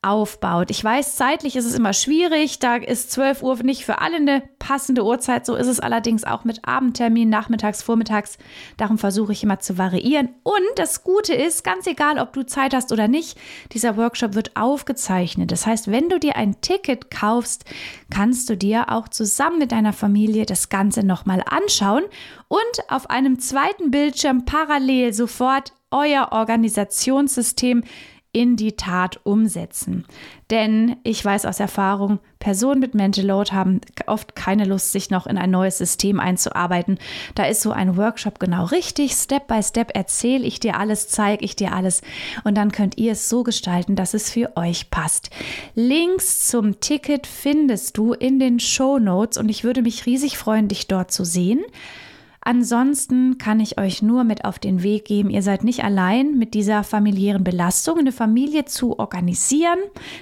aufbaut. 0.00 0.70
Ich 0.70 0.82
weiß, 0.82 1.16
zeitlich 1.16 1.56
ist 1.56 1.64
es 1.64 1.74
immer 1.74 1.92
schwierig. 1.92 2.60
Da 2.60 2.76
ist 2.76 3.10
12 3.10 3.42
Uhr 3.42 3.56
nicht 3.64 3.84
für 3.84 4.00
alle 4.00 4.16
eine 4.16 4.42
passende 4.60 5.04
Uhrzeit. 5.04 5.44
So 5.44 5.56
ist 5.56 5.66
es 5.66 5.80
allerdings 5.80 6.22
auch 6.22 6.44
mit 6.44 6.64
Abendtermin, 6.64 7.28
nachmittags, 7.28 7.82
vormittags. 7.82 8.38
Darum 8.76 8.98
versuche 8.98 9.32
ich 9.32 9.42
immer 9.42 9.58
zu 9.58 9.76
variieren. 9.76 10.28
Und 10.44 10.62
das 10.76 11.02
Gute 11.02 11.34
ist, 11.34 11.64
ganz 11.64 11.86
egal, 11.88 12.18
ob 12.18 12.32
du 12.32 12.46
Zeit 12.46 12.74
hast 12.74 12.92
oder 12.92 13.08
nicht, 13.08 13.36
dieser 13.72 13.96
Workshop 13.96 14.34
wird 14.34 14.56
aufgezeichnet. 14.56 15.50
Das 15.50 15.66
heißt, 15.66 15.90
wenn 15.90 16.08
du 16.08 16.20
dir 16.20 16.36
ein 16.36 16.60
Ticket 16.60 17.10
kaufst, 17.10 17.64
kannst 18.08 18.48
du 18.50 18.56
dir 18.56 18.92
auch 18.92 19.08
zusammen 19.08 19.58
mit 19.58 19.72
deiner 19.72 19.92
Familie 19.92 20.46
das 20.46 20.68
Ganze 20.68 21.04
nochmal 21.04 21.42
anschauen 21.44 22.04
und 22.46 22.60
auf 22.88 23.10
einem 23.10 23.40
zweiten 23.40 23.90
Bildschirm 23.90 24.44
parallel 24.44 25.12
sofort 25.12 25.72
euer 25.90 26.28
Organisationssystem 26.32 27.82
in 28.32 28.56
die 28.56 28.76
Tat 28.76 29.20
umsetzen. 29.24 30.04
Denn 30.50 30.96
ich 31.02 31.24
weiß 31.24 31.46
aus 31.46 31.60
Erfahrung, 31.60 32.18
Personen 32.38 32.80
mit 32.80 32.94
Mental 32.94 33.24
Load 33.24 33.52
haben 33.52 33.80
oft 34.06 34.36
keine 34.36 34.64
Lust, 34.64 34.92
sich 34.92 35.10
noch 35.10 35.26
in 35.26 35.38
ein 35.38 35.50
neues 35.50 35.78
System 35.78 36.20
einzuarbeiten. 36.20 36.98
Da 37.34 37.46
ist 37.46 37.62
so 37.62 37.72
ein 37.72 37.96
Workshop 37.96 38.38
genau 38.38 38.66
richtig. 38.66 39.12
Step 39.12 39.48
by 39.48 39.62
Step 39.62 39.90
erzähle 39.94 40.44
ich 40.44 40.60
dir 40.60 40.78
alles, 40.78 41.08
zeige 41.08 41.44
ich 41.44 41.56
dir 41.56 41.72
alles 41.72 42.02
und 42.44 42.54
dann 42.56 42.70
könnt 42.70 42.98
ihr 42.98 43.12
es 43.12 43.28
so 43.28 43.42
gestalten, 43.42 43.96
dass 43.96 44.14
es 44.14 44.30
für 44.30 44.56
euch 44.56 44.90
passt. 44.90 45.30
Links 45.74 46.46
zum 46.48 46.80
Ticket 46.80 47.26
findest 47.26 47.96
du 47.96 48.12
in 48.12 48.38
den 48.38 48.60
Show 48.60 48.98
Notes 48.98 49.38
und 49.38 49.48
ich 49.48 49.64
würde 49.64 49.82
mich 49.82 50.06
riesig 50.06 50.38
freuen, 50.38 50.68
dich 50.68 50.86
dort 50.86 51.10
zu 51.10 51.24
sehen. 51.24 51.64
Ansonsten 52.48 53.36
kann 53.36 53.60
ich 53.60 53.78
euch 53.78 54.00
nur 54.00 54.24
mit 54.24 54.46
auf 54.46 54.58
den 54.58 54.82
Weg 54.82 55.04
geben, 55.04 55.28
ihr 55.28 55.42
seid 55.42 55.64
nicht 55.64 55.84
allein 55.84 56.38
mit 56.38 56.54
dieser 56.54 56.82
familiären 56.82 57.44
Belastung, 57.44 57.98
eine 57.98 58.10
Familie 58.10 58.64
zu 58.64 58.98
organisieren, 58.98 59.78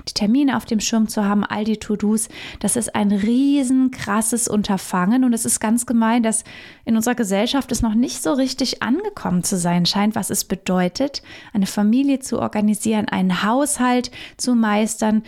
die 0.08 0.12
Termine 0.12 0.56
auf 0.56 0.64
dem 0.64 0.80
Schirm 0.80 1.06
zu 1.06 1.24
haben, 1.24 1.44
all 1.44 1.62
die 1.62 1.76
To-Dos. 1.76 2.28
Das 2.58 2.74
ist 2.74 2.96
ein 2.96 3.12
riesen 3.12 3.92
krasses 3.92 4.48
Unterfangen 4.48 5.22
und 5.22 5.34
es 5.34 5.44
ist 5.44 5.60
ganz 5.60 5.86
gemein, 5.86 6.24
dass 6.24 6.42
in 6.84 6.96
unserer 6.96 7.14
Gesellschaft 7.14 7.70
es 7.70 7.80
noch 7.80 7.94
nicht 7.94 8.20
so 8.20 8.32
richtig 8.32 8.82
angekommen 8.82 9.44
zu 9.44 9.56
sein 9.56 9.86
scheint, 9.86 10.16
was 10.16 10.30
es 10.30 10.42
bedeutet, 10.42 11.22
eine 11.52 11.66
Familie 11.66 12.18
zu 12.18 12.40
organisieren, 12.40 13.06
einen 13.06 13.44
Haushalt 13.44 14.10
zu 14.36 14.56
meistern, 14.56 15.22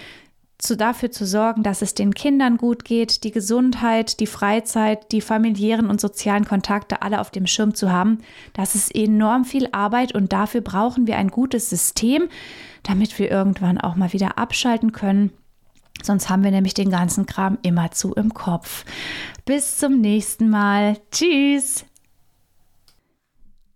zu, 0.59 0.77
dafür 0.77 1.11
zu 1.11 1.25
sorgen, 1.25 1.63
dass 1.63 1.83
es 1.83 1.95
den 1.95 2.15
Kindern 2.15 2.57
gut 2.57 2.85
geht, 2.85 3.23
die 3.23 3.31
Gesundheit, 3.31 4.19
die 4.19 4.27
Freizeit, 4.27 5.13
die 5.13 5.21
familiären 5.21 5.89
und 5.89 6.01
sozialen 6.01 6.45
Kontakte 6.45 7.03
alle 7.03 7.21
auf 7.21 7.31
dem 7.31 7.47
Schirm 7.47 7.75
zu 7.75 7.93
haben. 7.93 8.19
Das 8.55 8.75
ist 8.75 8.95
enorm 8.95 9.45
viel 9.45 9.69
Arbeit 9.71 10.15
und 10.15 10.33
dafür 10.33 10.61
brauchen 10.61 11.07
wir 11.07 11.17
ein 11.17 11.29
gutes 11.29 11.71
System, 11.71 12.29
damit 12.83 13.17
wir 13.19 13.31
irgendwann 13.31 13.79
auch 13.79 13.95
mal 13.95 14.13
wieder 14.13 14.37
abschalten 14.37 14.93
können. 14.93 15.33
Sonst 16.03 16.29
haben 16.29 16.45
wir 16.45 16.51
nämlich 16.51 16.75
den 16.75 16.91
ganzen 16.91 17.27
Kram 17.27 17.59
immerzu 17.63 18.13
im 18.15 18.35
Kopf. 18.35 18.85
Bis 19.45 19.79
zum 19.79 20.01
nächsten 20.01 20.49
Mal. 20.49 20.97
Tschüss. 21.11 21.85